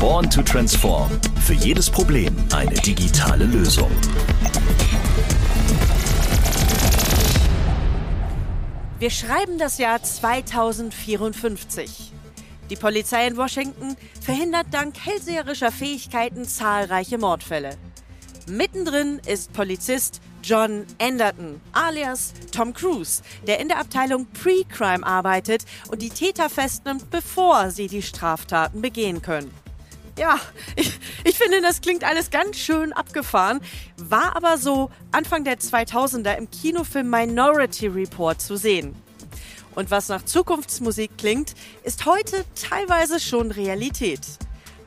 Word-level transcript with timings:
Born 0.00 0.30
to 0.30 0.42
Transform. 0.42 1.10
Für 1.40 1.54
jedes 1.54 1.90
Problem 1.90 2.36
eine 2.54 2.74
digitale 2.74 3.44
Lösung. 3.44 3.90
Wir 8.98 9.10
schreiben 9.10 9.58
das 9.58 9.78
Jahr 9.78 10.02
2054. 10.02 12.12
Die 12.70 12.76
Polizei 12.76 13.26
in 13.26 13.36
Washington 13.36 13.96
verhindert 14.20 14.68
dank 14.72 14.94
hellseherischer 14.98 15.72
Fähigkeiten 15.72 16.44
zahlreiche 16.44 17.18
Mordfälle. 17.18 17.76
Mittendrin 18.48 19.20
ist 19.26 19.52
Polizist 19.52 20.20
John 20.46 20.86
Enderton, 20.98 21.60
alias 21.72 22.32
Tom 22.52 22.72
Cruise, 22.72 23.20
der 23.48 23.58
in 23.58 23.66
der 23.66 23.80
Abteilung 23.80 24.26
Pre-Crime 24.26 25.04
arbeitet 25.04 25.64
und 25.88 26.02
die 26.02 26.08
Täter 26.08 26.48
festnimmt, 26.48 27.10
bevor 27.10 27.72
sie 27.72 27.88
die 27.88 28.00
Straftaten 28.00 28.80
begehen 28.80 29.22
können. 29.22 29.52
Ja, 30.16 30.38
ich, 30.76 31.00
ich 31.24 31.36
finde, 31.36 31.60
das 31.62 31.80
klingt 31.80 32.04
alles 32.04 32.30
ganz 32.30 32.58
schön 32.58 32.92
abgefahren, 32.92 33.60
war 33.96 34.36
aber 34.36 34.56
so 34.56 34.88
Anfang 35.10 35.42
der 35.42 35.58
2000er 35.58 36.36
im 36.36 36.48
Kinofilm 36.48 37.10
Minority 37.10 37.88
Report 37.88 38.40
zu 38.40 38.56
sehen. 38.56 38.94
Und 39.74 39.90
was 39.90 40.08
nach 40.08 40.24
Zukunftsmusik 40.24 41.18
klingt, 41.18 41.54
ist 41.82 42.06
heute 42.06 42.44
teilweise 42.54 43.18
schon 43.18 43.50
Realität. 43.50 44.20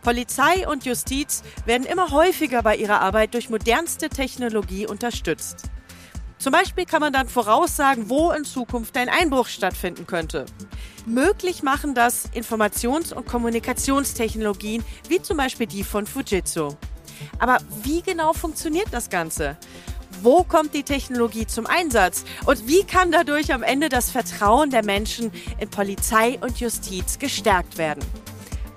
Polizei 0.01 0.67
und 0.67 0.85
Justiz 0.85 1.43
werden 1.65 1.85
immer 1.85 2.11
häufiger 2.11 2.63
bei 2.63 2.75
ihrer 2.75 3.01
Arbeit 3.01 3.33
durch 3.33 3.49
modernste 3.49 4.09
Technologie 4.09 4.87
unterstützt. 4.87 5.69
Zum 6.37 6.53
Beispiel 6.53 6.85
kann 6.85 7.01
man 7.01 7.11
dann 7.11 7.27
voraussagen, 7.27 8.09
wo 8.09 8.31
in 8.31 8.45
Zukunft 8.45 8.95
ein 8.95 9.09
Einbruch 9.09 9.47
stattfinden 9.47 10.07
könnte. 10.07 10.45
Möglich 11.05 11.63
machen 11.63 11.95
das 11.95 12.31
Informations- 12.33 13.13
und 13.13 13.27
Kommunikationstechnologien, 13.27 14.83
wie 15.09 15.21
zum 15.21 15.35
Beispiel 15.35 15.67
die 15.67 15.83
von 15.83 16.05
Fujitsu. 16.05 16.75
Aber 17.39 17.57
wie 17.83 18.01
genau 18.01 18.31
funktioniert 18.31 18.87
das 18.91 19.09
Ganze? 19.09 19.57
Wo 20.21 20.43
kommt 20.43 20.73
die 20.73 20.83
Technologie 20.83 21.45
zum 21.45 21.65
Einsatz? 21.65 22.23
Und 22.45 22.67
wie 22.67 22.83
kann 22.83 23.11
dadurch 23.11 23.53
am 23.53 23.63
Ende 23.63 23.89
das 23.89 24.09
Vertrauen 24.09 24.69
der 24.69 24.85
Menschen 24.85 25.31
in 25.59 25.69
Polizei 25.69 26.37
und 26.39 26.59
Justiz 26.61 27.19
gestärkt 27.19 27.77
werden? 27.77 28.03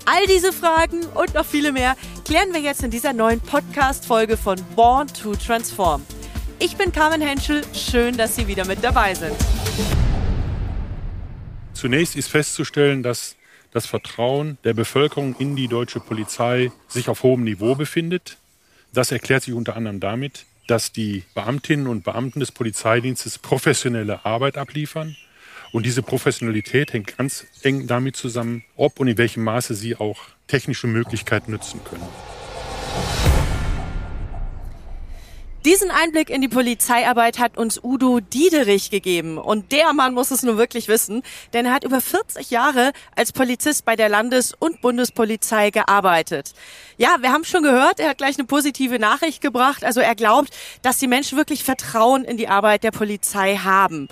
All 0.04 0.26
diese 0.26 0.52
Fragen 0.52 1.06
und 1.14 1.34
noch 1.34 1.46
viele 1.46 1.70
mehr 1.70 1.96
klären 2.24 2.52
wir 2.52 2.60
jetzt 2.60 2.82
in 2.82 2.90
dieser 2.90 3.12
neuen 3.12 3.40
Podcast-Folge 3.40 4.36
von 4.36 4.58
Born 4.74 5.06
to 5.06 5.36
Transform. 5.36 6.04
Ich 6.58 6.76
bin 6.76 6.90
Carmen 6.90 7.20
Henschel. 7.20 7.62
Schön, 7.72 8.16
dass 8.16 8.34
Sie 8.34 8.48
wieder 8.48 8.66
mit 8.66 8.82
dabei 8.82 9.14
sind. 9.14 9.34
Zunächst 11.72 12.16
ist 12.16 12.28
festzustellen, 12.28 13.04
dass 13.04 13.36
das 13.70 13.86
Vertrauen 13.86 14.58
der 14.64 14.74
Bevölkerung 14.74 15.36
in 15.38 15.54
die 15.54 15.68
deutsche 15.68 16.00
Polizei 16.00 16.72
sich 16.88 17.08
auf 17.08 17.22
hohem 17.22 17.44
Niveau 17.44 17.76
befindet. 17.76 18.38
Das 18.92 19.12
erklärt 19.12 19.44
sich 19.44 19.54
unter 19.54 19.76
anderem 19.76 20.00
damit, 20.00 20.46
dass 20.66 20.90
die 20.90 21.22
Beamtinnen 21.34 21.86
und 21.86 22.02
Beamten 22.02 22.40
des 22.40 22.50
Polizeidienstes 22.50 23.38
professionelle 23.38 24.24
Arbeit 24.24 24.58
abliefern. 24.58 25.16
Und 25.72 25.86
diese 25.86 26.02
Professionalität 26.02 26.92
hängt 26.92 27.16
ganz 27.16 27.46
eng 27.62 27.86
damit 27.86 28.14
zusammen, 28.14 28.62
ob 28.76 29.00
und 29.00 29.08
in 29.08 29.16
welchem 29.16 29.42
Maße 29.42 29.74
sie 29.74 29.96
auch 29.96 30.18
technische 30.46 30.86
Möglichkeiten 30.86 31.52
nutzen 31.52 31.80
können. 31.82 32.06
Diesen 35.64 35.92
Einblick 35.92 36.28
in 36.28 36.40
die 36.40 36.48
Polizeiarbeit 36.48 37.38
hat 37.38 37.56
uns 37.56 37.78
Udo 37.82 38.18
Diederich 38.18 38.90
gegeben. 38.90 39.38
Und 39.38 39.70
der 39.70 39.92
Mann 39.92 40.12
muss 40.12 40.32
es 40.32 40.42
nun 40.42 40.58
wirklich 40.58 40.88
wissen, 40.88 41.22
denn 41.52 41.66
er 41.66 41.72
hat 41.72 41.84
über 41.84 42.00
40 42.00 42.50
Jahre 42.50 42.92
als 43.14 43.30
Polizist 43.32 43.84
bei 43.84 43.94
der 43.94 44.08
Landes- 44.08 44.54
und 44.58 44.80
Bundespolizei 44.80 45.70
gearbeitet. 45.70 46.52
Ja, 46.96 47.18
wir 47.20 47.32
haben 47.32 47.44
schon 47.44 47.62
gehört, 47.62 48.00
er 48.00 48.08
hat 48.08 48.18
gleich 48.18 48.36
eine 48.38 48.46
positive 48.48 48.98
Nachricht 48.98 49.40
gebracht. 49.40 49.84
Also 49.84 50.00
er 50.00 50.16
glaubt, 50.16 50.52
dass 50.82 50.98
die 50.98 51.06
Menschen 51.06 51.38
wirklich 51.38 51.62
Vertrauen 51.62 52.24
in 52.24 52.36
die 52.36 52.48
Arbeit 52.48 52.82
der 52.82 52.90
Polizei 52.90 53.54
haben. 53.54 54.08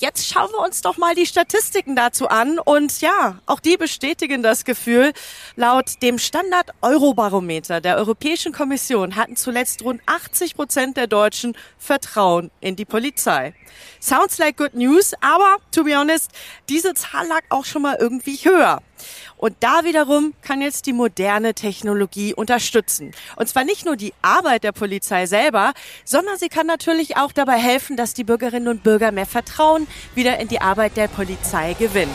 Jetzt 0.00 0.28
schauen 0.28 0.48
wir 0.52 0.60
uns 0.60 0.80
doch 0.80 0.96
mal 0.96 1.16
die 1.16 1.26
Statistiken 1.26 1.96
dazu 1.96 2.28
an. 2.28 2.60
Und 2.60 3.00
ja, 3.00 3.40
auch 3.46 3.58
die 3.58 3.76
bestätigen 3.76 4.44
das 4.44 4.64
Gefühl. 4.64 5.12
Laut 5.56 6.00
dem 6.02 6.18
Standard 6.18 6.70
Eurobarometer 6.82 7.80
der 7.80 7.96
Europäischen 7.96 8.52
Kommission 8.52 9.16
hatten 9.16 9.34
zuletzt 9.34 9.82
rund 9.82 10.00
80 10.06 10.54
Prozent 10.54 10.96
der 10.96 11.08
Deutschen 11.08 11.56
Vertrauen 11.78 12.52
in 12.60 12.76
die 12.76 12.84
Polizei. 12.84 13.54
Sounds 14.00 14.38
like 14.38 14.56
good 14.56 14.74
news, 14.74 15.14
aber 15.20 15.56
to 15.72 15.82
be 15.82 15.96
honest, 15.96 16.30
diese 16.68 16.94
Zahl 16.94 17.26
lag 17.26 17.42
auch 17.48 17.64
schon 17.64 17.82
mal 17.82 17.96
irgendwie 17.98 18.36
höher. 18.36 18.80
Und 19.36 19.56
da 19.60 19.84
wiederum 19.84 20.34
kann 20.42 20.62
jetzt 20.62 20.86
die 20.86 20.92
moderne 20.92 21.54
Technologie 21.54 22.34
unterstützen. 22.34 23.12
Und 23.36 23.48
zwar 23.48 23.64
nicht 23.64 23.84
nur 23.84 23.96
die 23.96 24.14
Arbeit 24.22 24.64
der 24.64 24.72
Polizei 24.72 25.26
selber, 25.26 25.72
sondern 26.04 26.38
sie 26.38 26.48
kann 26.48 26.66
natürlich 26.66 27.16
auch 27.16 27.32
dabei 27.32 27.58
helfen, 27.58 27.96
dass 27.96 28.14
die 28.14 28.24
Bürgerinnen 28.24 28.68
und 28.68 28.82
Bürger 28.82 29.12
mehr 29.12 29.26
Vertrauen 29.26 29.86
wieder 30.14 30.38
in 30.38 30.48
die 30.48 30.60
Arbeit 30.60 30.96
der 30.96 31.08
Polizei 31.08 31.74
gewinnen. 31.74 32.14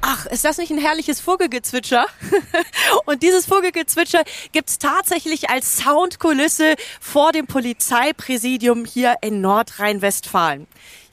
Ach, 0.00 0.24
ist 0.26 0.44
das 0.44 0.56
nicht 0.56 0.70
ein 0.70 0.78
herrliches 0.78 1.20
Vogelgezwitscher? 1.20 2.06
und 3.04 3.22
dieses 3.22 3.44
Vogelgezwitscher 3.44 4.22
gibt's 4.52 4.78
tatsächlich 4.78 5.50
als 5.50 5.76
Soundkulisse 5.78 6.76
vor 7.00 7.32
dem 7.32 7.46
Polizeipräsidium 7.46 8.84
hier 8.84 9.16
in 9.20 9.42
Nordrhein-Westfalen. 9.42 10.66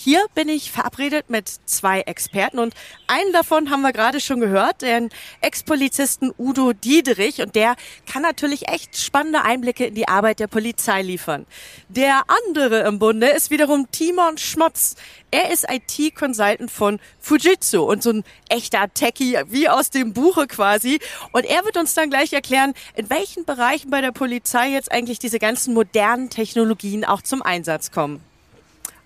Hier 0.05 0.23
bin 0.35 0.49
ich 0.49 0.71
verabredet 0.71 1.31
mit 1.31 1.49
zwei 1.65 2.01
Experten 2.01 2.59
und 2.59 2.75
einen 3.07 3.33
davon 3.33 3.71
haben 3.71 3.81
wir 3.81 3.91
gerade 3.91 4.19
schon 4.19 4.39
gehört, 4.39 4.83
den 4.83 5.09
Ex-Polizisten 5.41 6.31
Udo 6.37 6.73
Diederich 6.73 7.41
und 7.41 7.55
der 7.55 7.75
kann 8.05 8.21
natürlich 8.21 8.67
echt 8.67 8.95
spannende 8.99 9.41
Einblicke 9.41 9.87
in 9.87 9.95
die 9.95 10.07
Arbeit 10.07 10.39
der 10.39 10.45
Polizei 10.45 11.01
liefern. 11.01 11.47
Der 11.89 12.21
andere 12.45 12.81
im 12.81 12.99
Bunde 12.99 13.29
ist 13.29 13.49
wiederum 13.49 13.89
Timon 13.89 14.37
Schmotz. 14.37 14.95
Er 15.31 15.51
ist 15.51 15.65
IT-Consultant 15.67 16.69
von 16.69 16.99
Fujitsu 17.19 17.81
und 17.81 18.03
so 18.03 18.11
ein 18.11 18.23
echter 18.47 18.93
Techie, 18.93 19.39
wie 19.47 19.69
aus 19.69 19.89
dem 19.89 20.13
Buche 20.13 20.45
quasi. 20.45 20.99
Und 21.31 21.45
er 21.45 21.65
wird 21.65 21.77
uns 21.77 21.95
dann 21.95 22.11
gleich 22.11 22.31
erklären, 22.31 22.75
in 22.93 23.09
welchen 23.09 23.45
Bereichen 23.45 23.89
bei 23.89 24.01
der 24.01 24.11
Polizei 24.11 24.69
jetzt 24.69 24.91
eigentlich 24.91 25.17
diese 25.17 25.39
ganzen 25.39 25.73
modernen 25.73 26.29
Technologien 26.29 27.05
auch 27.05 27.23
zum 27.23 27.41
Einsatz 27.41 27.89
kommen. 27.89 28.21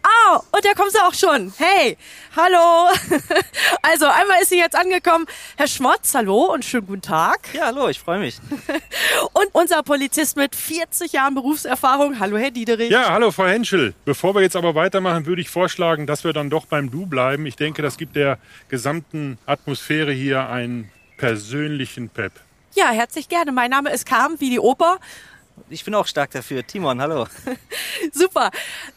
Ah, 0.09 0.41
und 0.51 0.65
da 0.65 0.73
kommt 0.73 0.91
sie 0.91 0.99
auch 0.99 1.13
schon. 1.13 1.53
Hey, 1.57 1.97
hallo. 2.35 2.89
Also 3.81 4.05
einmal 4.05 4.41
ist 4.41 4.49
sie 4.49 4.57
jetzt 4.57 4.75
angekommen. 4.75 5.25
Herr 5.57 5.67
Schmotz, 5.67 6.13
hallo 6.13 6.53
und 6.53 6.63
schönen 6.65 6.87
guten 6.87 7.01
Tag. 7.01 7.49
Ja, 7.53 7.67
hallo, 7.67 7.87
ich 7.87 7.99
freue 7.99 8.19
mich. 8.19 8.37
Und 9.33 9.47
unser 9.53 9.83
Polizist 9.83 10.37
mit 10.37 10.55
40 10.55 11.13
Jahren 11.13 11.33
Berufserfahrung. 11.33 12.19
Hallo, 12.19 12.37
Herr 12.37 12.51
Diederich. 12.51 12.91
Ja, 12.91 13.11
hallo, 13.11 13.31
Frau 13.31 13.45
Henschel. 13.45 13.93
Bevor 14.05 14.35
wir 14.35 14.41
jetzt 14.41 14.55
aber 14.55 14.75
weitermachen, 14.75 15.25
würde 15.25 15.41
ich 15.41 15.49
vorschlagen, 15.49 16.07
dass 16.07 16.23
wir 16.23 16.33
dann 16.33 16.49
doch 16.49 16.65
beim 16.65 16.91
Du 16.91 17.05
bleiben. 17.05 17.45
Ich 17.45 17.55
denke, 17.55 17.81
das 17.81 17.97
gibt 17.97 18.15
der 18.15 18.37
gesamten 18.69 19.37
Atmosphäre 19.45 20.11
hier 20.11 20.49
einen 20.49 20.91
persönlichen 21.17 22.09
Pep. 22.09 22.33
Ja, 22.75 22.89
herzlich 22.89 23.29
gerne. 23.29 23.51
Mein 23.51 23.71
Name 23.71 23.91
ist 23.91 24.05
Carmen, 24.05 24.39
wie 24.39 24.49
die 24.49 24.59
Oper. 24.59 24.99
Ich 25.69 25.85
bin 25.85 25.95
auch 25.95 26.07
stark 26.07 26.31
dafür. 26.31 26.65
Timon, 26.65 27.01
hallo. 27.01 27.27
Super. 28.13 28.51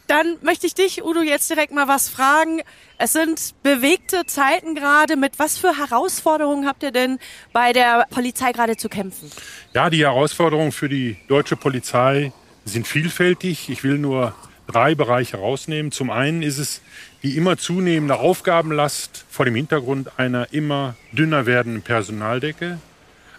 Dann 0.07 0.37
möchte 0.41 0.67
ich 0.67 0.73
dich, 0.73 1.03
Udo, 1.03 1.21
jetzt 1.21 1.49
direkt 1.49 1.73
mal 1.73 1.87
was 1.87 2.09
fragen. 2.09 2.61
Es 2.97 3.13
sind 3.13 3.55
bewegte 3.63 4.25
Zeiten 4.25 4.75
gerade. 4.75 5.15
Mit 5.15 5.39
was 5.39 5.57
für 5.57 5.77
Herausforderungen 5.77 6.67
habt 6.67 6.83
ihr 6.83 6.91
denn 6.91 7.19
bei 7.51 7.73
der 7.73 8.07
Polizei 8.09 8.51
gerade 8.51 8.77
zu 8.77 8.89
kämpfen? 8.89 9.31
Ja, 9.73 9.89
die 9.89 10.03
Herausforderungen 10.03 10.71
für 10.71 10.89
die 10.89 11.17
deutsche 11.27 11.55
Polizei 11.55 12.31
sind 12.65 12.87
vielfältig. 12.87 13.69
Ich 13.69 13.83
will 13.83 13.97
nur 13.97 14.35
drei 14.67 14.95
Bereiche 14.95 15.37
rausnehmen. 15.37 15.91
Zum 15.91 16.09
einen 16.09 16.41
ist 16.41 16.57
es 16.57 16.81
die 17.23 17.37
immer 17.37 17.57
zunehmende 17.57 18.19
Aufgabenlast 18.19 19.25
vor 19.29 19.45
dem 19.45 19.55
Hintergrund 19.55 20.11
einer 20.17 20.51
immer 20.53 20.95
dünner 21.11 21.45
werdenden 21.45 21.81
Personaldecke. 21.81 22.79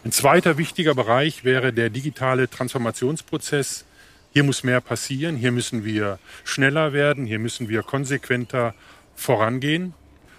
Ein 0.04 0.12
zweiter 0.12 0.58
wichtiger 0.58 0.94
Bereich 0.94 1.44
wäre 1.44 1.72
der 1.72 1.88
digitale 1.88 2.50
Transformationsprozess. 2.50 3.86
Hier 4.34 4.44
muss 4.44 4.62
mehr 4.62 4.82
passieren, 4.82 5.34
hier 5.34 5.50
müssen 5.50 5.82
wir 5.82 6.18
schneller 6.44 6.92
werden, 6.92 7.24
hier 7.24 7.38
müssen 7.38 7.70
wir 7.70 7.82
konsequenter 7.82 8.74
vorangehen. 9.16 9.94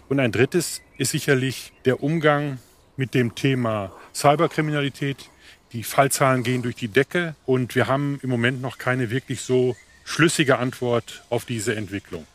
Und 0.08 0.20
ein 0.20 0.32
drittes 0.32 0.82
ist 1.00 1.12
sicherlich 1.12 1.74
der 1.86 2.04
Umgang 2.04 2.60
mit 2.96 3.16
dem 3.16 3.34
Thema 3.34 3.92
Cyberkriminalität. 4.14 5.32
Die 5.74 5.82
Fallzahlen 5.82 6.44
gehen 6.44 6.62
durch 6.62 6.76
die 6.76 6.90
Decke 6.90 7.36
und 7.48 7.74
wir 7.74 7.88
haben 7.88 8.20
im 8.22 8.30
Moment 8.30 8.62
noch 8.62 8.78
keine 8.78 9.10
wirklich 9.10 9.42
so 9.42 9.76
schlüssige 10.04 10.60
Antwort 10.60 11.24
auf 11.32 11.46
diese 11.46 11.76
Entwicklung. 11.76 12.28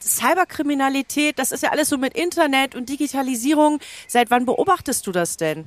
Cyberkriminalität, 0.00 1.36
das 1.40 1.50
ist 1.50 1.64
ja 1.64 1.70
alles 1.70 1.88
so 1.88 1.98
mit 1.98 2.14
Internet 2.14 2.76
und 2.76 2.88
Digitalisierung. 2.88 3.80
Seit 4.06 4.30
wann 4.30 4.46
beobachtest 4.46 5.04
du 5.08 5.10
das 5.10 5.36
denn? 5.36 5.66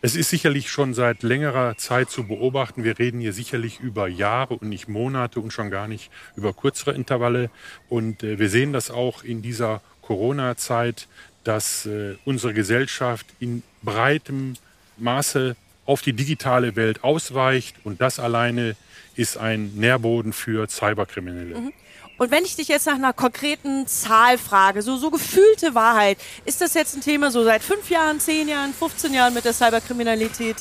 Es 0.00 0.14
ist 0.14 0.30
sicherlich 0.30 0.70
schon 0.70 0.94
seit 0.94 1.24
längerer 1.24 1.76
Zeit 1.76 2.08
zu 2.08 2.24
beobachten. 2.24 2.84
Wir 2.84 3.00
reden 3.00 3.20
hier 3.20 3.32
sicherlich 3.32 3.80
über 3.80 4.06
Jahre 4.06 4.54
und 4.54 4.68
nicht 4.68 4.88
Monate 4.88 5.40
und 5.40 5.52
schon 5.52 5.70
gar 5.70 5.88
nicht 5.88 6.10
über 6.36 6.52
kürzere 6.52 6.94
Intervalle. 6.94 7.50
Und 7.88 8.22
äh, 8.22 8.38
wir 8.38 8.48
sehen 8.48 8.72
das 8.72 8.92
auch 8.92 9.24
in 9.24 9.42
dieser 9.42 9.80
Corona-Zeit, 10.02 11.08
dass 11.42 11.86
äh, 11.86 12.14
unsere 12.24 12.54
Gesellschaft 12.54 13.26
in 13.40 13.64
breitem 13.82 14.54
Maße 14.98 15.56
auf 15.84 16.02
die 16.02 16.12
digitale 16.12 16.76
Welt 16.76 17.02
ausweicht. 17.02 17.74
Und 17.82 18.00
das 18.00 18.20
alleine 18.20 18.76
ist 19.16 19.36
ein 19.36 19.74
Nährboden 19.74 20.32
für 20.32 20.68
Cyberkriminelle. 20.68 21.58
Mhm. 21.58 21.72
Und 22.18 22.32
wenn 22.32 22.44
ich 22.44 22.56
dich 22.56 22.68
jetzt 22.68 22.86
nach 22.86 22.96
einer 22.96 23.12
konkreten 23.12 23.86
Zahl 23.86 24.38
frage, 24.38 24.82
so, 24.82 24.96
so 24.96 25.10
gefühlte 25.10 25.74
Wahrheit, 25.74 26.18
ist 26.44 26.60
das 26.60 26.74
jetzt 26.74 26.96
ein 26.96 27.00
Thema 27.00 27.30
so 27.30 27.44
seit 27.44 27.62
fünf 27.62 27.88
Jahren, 27.90 28.18
zehn 28.20 28.48
Jahren, 28.48 28.74
15 28.74 29.14
Jahren 29.14 29.34
mit 29.34 29.44
der 29.44 29.52
Cyberkriminalität? 29.52 30.56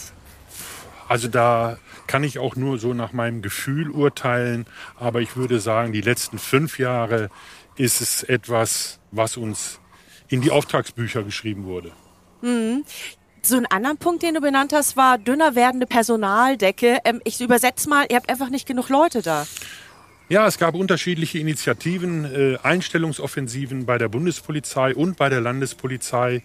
Also 1.07 1.27
da 1.27 1.77
kann 2.06 2.24
ich 2.24 2.39
auch 2.39 2.56
nur 2.56 2.77
so 2.77 2.94
nach 2.94 3.12
meinem 3.12 3.42
Gefühl 3.42 3.89
urteilen. 3.89 4.65
Aber 4.98 5.21
ich 5.21 5.36
würde 5.36 5.59
sagen, 5.59 5.94
die 5.94 6.01
letzten 6.01 6.38
fünf 6.38 6.80
Jahre 6.80 7.30
ist 7.75 8.01
es 8.01 8.24
etwas, 8.24 9.00
was 9.12 9.36
uns 9.36 9.80
in 10.30 10.42
die 10.42 10.51
Auftragsbücher 10.51 11.24
geschrieben 11.24 11.65
wurde. 11.65 11.92
Mhm. 12.42 12.83
So 13.42 13.56
ein 13.56 13.65
anderer 13.68 13.95
Punkt, 13.95 14.24
den 14.24 14.33
du 14.33 14.42
benannt 14.42 14.74
hast, 14.74 14.98
war 14.98 15.18
dünner 15.18 15.56
werdende 15.56 15.86
Personaldecke. 15.86 17.00
Ähm, 17.06 17.21
ich 17.24 17.39
übersetze 17.39 17.88
mal, 17.88 18.06
ihr 18.09 18.18
habt 18.18 18.30
einfach 18.30 18.50
nicht 18.50 18.68
genug 18.68 18.89
Leute 18.89 19.21
da. 19.21 19.48
Ja, 20.29 20.45
es 20.45 20.57
gab 20.57 20.75
unterschiedliche 20.75 21.39
Initiativen, 21.39 22.25
äh, 22.25 22.57
Einstellungsoffensiven 22.62 23.85
bei 23.85 23.97
der 23.97 24.09
Bundespolizei 24.09 24.94
und 24.94 25.15
bei 25.15 25.29
der 25.29 25.39
Landespolizei. 25.39 26.44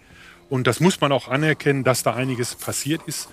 Und 0.49 0.67
das 0.67 0.79
muss 0.79 1.01
man 1.01 1.11
auch 1.11 1.27
anerkennen, 1.27 1.83
dass 1.83 2.01
da 2.01 2.13
einiges 2.13 2.55
passiert 2.55 3.01
ist. 3.07 3.27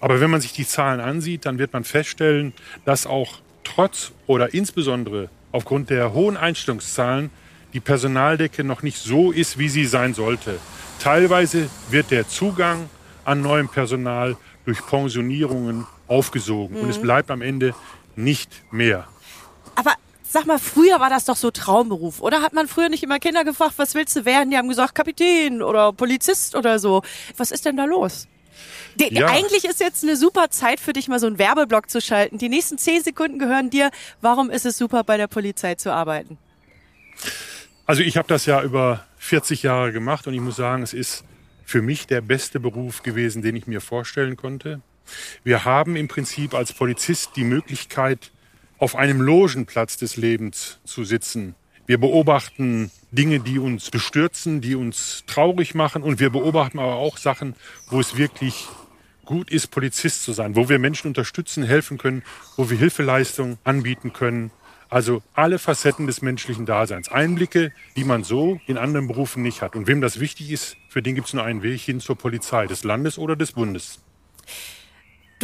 Aber 0.00 0.20
wenn 0.20 0.30
man 0.30 0.42
sich 0.42 0.52
die 0.52 0.66
Zahlen 0.66 1.00
ansieht, 1.00 1.46
dann 1.46 1.58
wird 1.58 1.72
man 1.72 1.84
feststellen, 1.84 2.52
dass 2.84 3.06
auch 3.06 3.38
trotz 3.62 4.12
oder 4.26 4.52
insbesondere 4.52 5.30
aufgrund 5.52 5.88
der 5.88 6.12
hohen 6.12 6.36
Einstellungszahlen 6.36 7.30
die 7.72 7.80
Personaldecke 7.80 8.62
noch 8.62 8.82
nicht 8.82 8.98
so 8.98 9.32
ist, 9.32 9.56
wie 9.56 9.70
sie 9.70 9.86
sein 9.86 10.12
sollte. 10.12 10.58
Teilweise 10.98 11.70
wird 11.88 12.10
der 12.10 12.28
Zugang 12.28 12.90
an 13.24 13.40
neuem 13.40 13.70
Personal 13.70 14.36
durch 14.66 14.84
Pensionierungen 14.84 15.86
aufgesogen 16.08 16.76
mhm. 16.76 16.82
und 16.82 16.90
es 16.90 16.98
mhm. 16.98 17.02
bleibt 17.02 17.30
am 17.30 17.40
Ende 17.40 17.74
nicht 18.16 18.50
mehr. 18.70 19.08
Aber 19.74 19.94
sag 20.22 20.46
mal, 20.46 20.58
früher 20.58 21.00
war 21.00 21.10
das 21.10 21.24
doch 21.24 21.36
so 21.36 21.50
Traumberuf, 21.50 22.20
oder? 22.20 22.42
Hat 22.42 22.52
man 22.52 22.68
früher 22.68 22.88
nicht 22.88 23.02
immer 23.02 23.18
Kinder 23.18 23.44
gefragt, 23.44 23.74
was 23.76 23.94
willst 23.94 24.16
du 24.16 24.24
werden? 24.24 24.50
Die 24.50 24.56
haben 24.56 24.68
gesagt, 24.68 24.94
Kapitän 24.94 25.62
oder 25.62 25.92
Polizist 25.92 26.54
oder 26.54 26.78
so. 26.78 27.02
Was 27.36 27.50
ist 27.50 27.64
denn 27.64 27.76
da 27.76 27.84
los? 27.84 28.28
De 28.96 29.12
ja. 29.12 29.26
Eigentlich 29.26 29.64
ist 29.64 29.80
jetzt 29.80 30.04
eine 30.04 30.16
super 30.16 30.50
Zeit 30.50 30.80
für 30.80 30.92
dich, 30.92 31.08
mal 31.08 31.18
so 31.18 31.26
einen 31.26 31.38
Werbeblock 31.38 31.90
zu 31.90 32.00
schalten. 32.00 32.38
Die 32.38 32.48
nächsten 32.48 32.78
zehn 32.78 33.02
Sekunden 33.02 33.38
gehören 33.38 33.70
dir. 33.70 33.90
Warum 34.20 34.50
ist 34.50 34.66
es 34.66 34.78
super, 34.78 35.04
bei 35.04 35.16
der 35.16 35.26
Polizei 35.26 35.74
zu 35.74 35.92
arbeiten? 35.92 36.38
Also 37.86 38.02
ich 38.02 38.16
habe 38.16 38.28
das 38.28 38.46
ja 38.46 38.62
über 38.62 39.04
40 39.18 39.62
Jahre 39.62 39.92
gemacht 39.92 40.26
und 40.26 40.34
ich 40.34 40.40
muss 40.40 40.56
sagen, 40.56 40.82
es 40.82 40.94
ist 40.94 41.24
für 41.64 41.82
mich 41.82 42.06
der 42.06 42.20
beste 42.20 42.60
Beruf 42.60 43.02
gewesen, 43.02 43.42
den 43.42 43.56
ich 43.56 43.66
mir 43.66 43.80
vorstellen 43.80 44.36
konnte. 44.36 44.80
Wir 45.42 45.64
haben 45.64 45.96
im 45.96 46.08
Prinzip 46.08 46.54
als 46.54 46.72
Polizist 46.72 47.30
die 47.36 47.44
Möglichkeit, 47.44 48.30
auf 48.84 48.96
einem 48.96 49.22
Logenplatz 49.22 49.96
des 49.96 50.18
Lebens 50.18 50.78
zu 50.84 51.04
sitzen. 51.04 51.54
Wir 51.86 51.96
beobachten 51.96 52.90
Dinge, 53.12 53.40
die 53.40 53.58
uns 53.58 53.88
bestürzen, 53.88 54.60
die 54.60 54.74
uns 54.74 55.24
traurig 55.26 55.74
machen 55.74 56.02
und 56.02 56.20
wir 56.20 56.28
beobachten 56.28 56.78
aber 56.78 56.96
auch 56.96 57.16
Sachen, 57.16 57.54
wo 57.88 57.98
es 57.98 58.18
wirklich 58.18 58.66
gut 59.24 59.50
ist, 59.50 59.68
Polizist 59.68 60.22
zu 60.22 60.34
sein, 60.34 60.54
wo 60.54 60.68
wir 60.68 60.78
Menschen 60.78 61.08
unterstützen, 61.08 61.64
helfen 61.64 61.96
können, 61.96 62.24
wo 62.58 62.68
wir 62.68 62.76
Hilfeleistungen 62.76 63.56
anbieten 63.64 64.12
können. 64.12 64.50
Also 64.90 65.22
alle 65.32 65.58
Facetten 65.58 66.06
des 66.06 66.20
menschlichen 66.20 66.66
Daseins. 66.66 67.10
Einblicke, 67.10 67.72
die 67.96 68.04
man 68.04 68.22
so 68.22 68.60
in 68.66 68.76
anderen 68.76 69.08
Berufen 69.08 69.42
nicht 69.42 69.62
hat. 69.62 69.76
Und 69.76 69.86
wem 69.86 70.02
das 70.02 70.20
wichtig 70.20 70.50
ist, 70.50 70.76
für 70.90 71.00
den 71.00 71.14
gibt 71.14 71.28
es 71.28 71.32
nur 71.32 71.42
einen 71.42 71.62
Weg 71.62 71.80
hin 71.80 72.00
zur 72.00 72.18
Polizei 72.18 72.66
des 72.66 72.84
Landes 72.84 73.16
oder 73.16 73.34
des 73.34 73.52
Bundes. 73.52 74.00